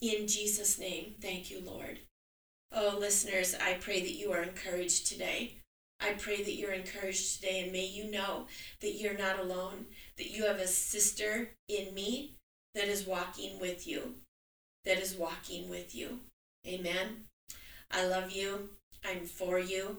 In 0.00 0.26
Jesus' 0.26 0.78
name, 0.78 1.16
thank 1.20 1.50
you, 1.50 1.60
Lord. 1.64 1.98
Oh, 2.72 2.96
listeners, 2.98 3.54
I 3.60 3.74
pray 3.74 4.00
that 4.00 4.14
you 4.14 4.32
are 4.32 4.42
encouraged 4.42 5.06
today. 5.06 5.57
I 6.00 6.12
pray 6.12 6.42
that 6.42 6.54
you're 6.54 6.72
encouraged 6.72 7.36
today 7.36 7.60
and 7.62 7.72
may 7.72 7.86
you 7.86 8.10
know 8.10 8.46
that 8.80 8.94
you're 8.94 9.18
not 9.18 9.40
alone, 9.40 9.86
that 10.16 10.30
you 10.30 10.46
have 10.46 10.60
a 10.60 10.66
sister 10.66 11.50
in 11.68 11.92
me 11.92 12.34
that 12.74 12.88
is 12.88 13.06
walking 13.06 13.58
with 13.58 13.86
you, 13.86 14.14
that 14.84 14.98
is 14.98 15.16
walking 15.16 15.68
with 15.68 15.94
you. 15.94 16.20
Amen. 16.66 17.24
I 17.90 18.06
love 18.06 18.30
you. 18.30 18.70
I'm 19.04 19.24
for 19.24 19.58
you. 19.58 19.96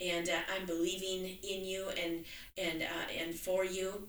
And 0.00 0.28
uh, 0.28 0.40
I'm 0.54 0.66
believing 0.66 1.38
in 1.42 1.64
you 1.64 1.88
and 2.02 2.24
and 2.56 2.82
uh, 2.82 3.12
and 3.16 3.34
for 3.34 3.64
you, 3.64 4.08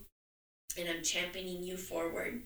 and 0.77 0.87
I'm 0.89 1.03
championing 1.03 1.63
you 1.63 1.77
forward. 1.77 2.41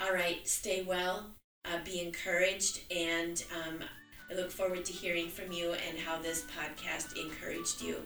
All 0.00 0.12
right, 0.12 0.46
stay 0.46 0.82
well, 0.82 1.30
uh, 1.64 1.78
be 1.84 2.00
encouraged, 2.00 2.80
and 2.90 3.42
um, 3.54 3.84
I 4.30 4.34
look 4.34 4.50
forward 4.50 4.84
to 4.84 4.92
hearing 4.92 5.28
from 5.28 5.52
you 5.52 5.72
and 5.88 5.98
how 5.98 6.20
this 6.20 6.44
podcast 6.44 7.16
encouraged 7.16 7.80
you 7.80 7.96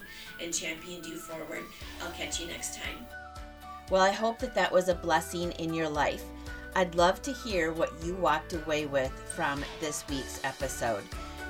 and 0.41 0.55
championed 0.55 1.05
you 1.05 1.17
forward. 1.17 1.65
I'll 2.01 2.13
catch 2.13 2.41
you 2.41 2.47
next 2.47 2.77
time. 2.77 3.07
Well, 3.91 4.03
I 4.03 4.13
hope 4.13 4.39
that 4.39 4.55
that 4.55 4.71
was 4.71 4.89
a 4.89 4.95
blessing 4.95 5.51
in 5.53 5.75
your 5.75 5.89
life. 5.89 6.23
I'd 6.77 6.95
love 6.95 7.23
to 7.23 7.33
hear 7.33 7.73
what 7.73 7.93
you 8.05 8.15
walked 8.15 8.53
away 8.53 8.87
with 8.87 9.13
from 9.35 9.65
this 9.81 10.05
week's 10.09 10.41
episode. 10.45 11.03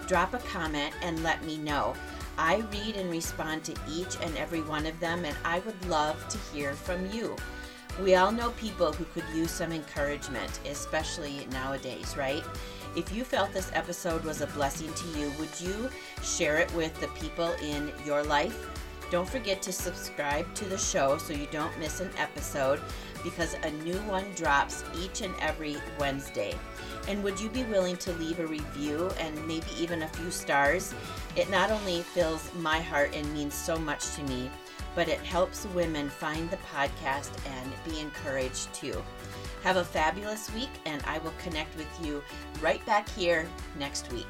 Drop 0.08 0.32
a 0.32 0.38
comment 0.38 0.94
and 1.02 1.22
let 1.22 1.44
me 1.44 1.58
know. 1.58 1.94
I 2.38 2.64
read 2.72 2.96
and 2.96 3.10
respond 3.10 3.64
to 3.64 3.74
each 3.90 4.16
and 4.22 4.36
every 4.38 4.62
one 4.62 4.86
of 4.86 4.98
them, 5.00 5.26
and 5.26 5.36
I 5.44 5.60
would 5.60 5.84
love 5.86 6.26
to 6.28 6.38
hear 6.52 6.72
from 6.72 7.10
you. 7.10 7.36
We 8.00 8.14
all 8.14 8.32
know 8.32 8.50
people 8.52 8.90
who 8.90 9.04
could 9.04 9.24
use 9.34 9.50
some 9.50 9.70
encouragement, 9.70 10.60
especially 10.66 11.46
nowadays, 11.50 12.16
right? 12.16 12.42
If 12.94 13.10
you 13.10 13.24
felt 13.24 13.54
this 13.54 13.70
episode 13.72 14.22
was 14.22 14.42
a 14.42 14.46
blessing 14.48 14.92
to 14.92 15.18
you, 15.18 15.32
would 15.38 15.58
you 15.58 15.88
share 16.22 16.58
it 16.58 16.72
with 16.74 16.98
the 17.00 17.08
people 17.08 17.50
in 17.62 17.90
your 18.04 18.22
life? 18.22 18.68
Don't 19.10 19.28
forget 19.28 19.62
to 19.62 19.72
subscribe 19.72 20.54
to 20.54 20.66
the 20.66 20.76
show 20.76 21.16
so 21.16 21.32
you 21.32 21.46
don't 21.50 21.78
miss 21.78 22.00
an 22.00 22.10
episode 22.18 22.80
because 23.24 23.54
a 23.62 23.70
new 23.82 23.96
one 24.02 24.26
drops 24.34 24.84
each 24.98 25.22
and 25.22 25.34
every 25.40 25.76
Wednesday. 25.98 26.54
And 27.08 27.24
would 27.24 27.40
you 27.40 27.48
be 27.48 27.64
willing 27.64 27.96
to 27.98 28.12
leave 28.12 28.40
a 28.40 28.46
review 28.46 29.10
and 29.18 29.46
maybe 29.46 29.66
even 29.78 30.02
a 30.02 30.08
few 30.08 30.30
stars? 30.30 30.94
It 31.34 31.48
not 31.48 31.70
only 31.70 32.02
fills 32.02 32.50
my 32.56 32.80
heart 32.80 33.14
and 33.14 33.32
means 33.32 33.54
so 33.54 33.78
much 33.78 34.14
to 34.16 34.22
me, 34.24 34.50
but 34.94 35.08
it 35.08 35.20
helps 35.20 35.64
women 35.74 36.10
find 36.10 36.50
the 36.50 36.58
podcast 36.74 37.30
and 37.46 37.72
be 37.86 38.00
encouraged 38.00 38.72
too. 38.74 39.02
Have 39.62 39.76
a 39.76 39.84
fabulous 39.84 40.52
week, 40.54 40.70
and 40.86 41.02
I 41.06 41.18
will 41.18 41.34
connect 41.42 41.76
with 41.76 41.88
you 42.04 42.22
right 42.60 42.84
back 42.84 43.08
here 43.08 43.48
next 43.78 44.12
week. 44.12 44.26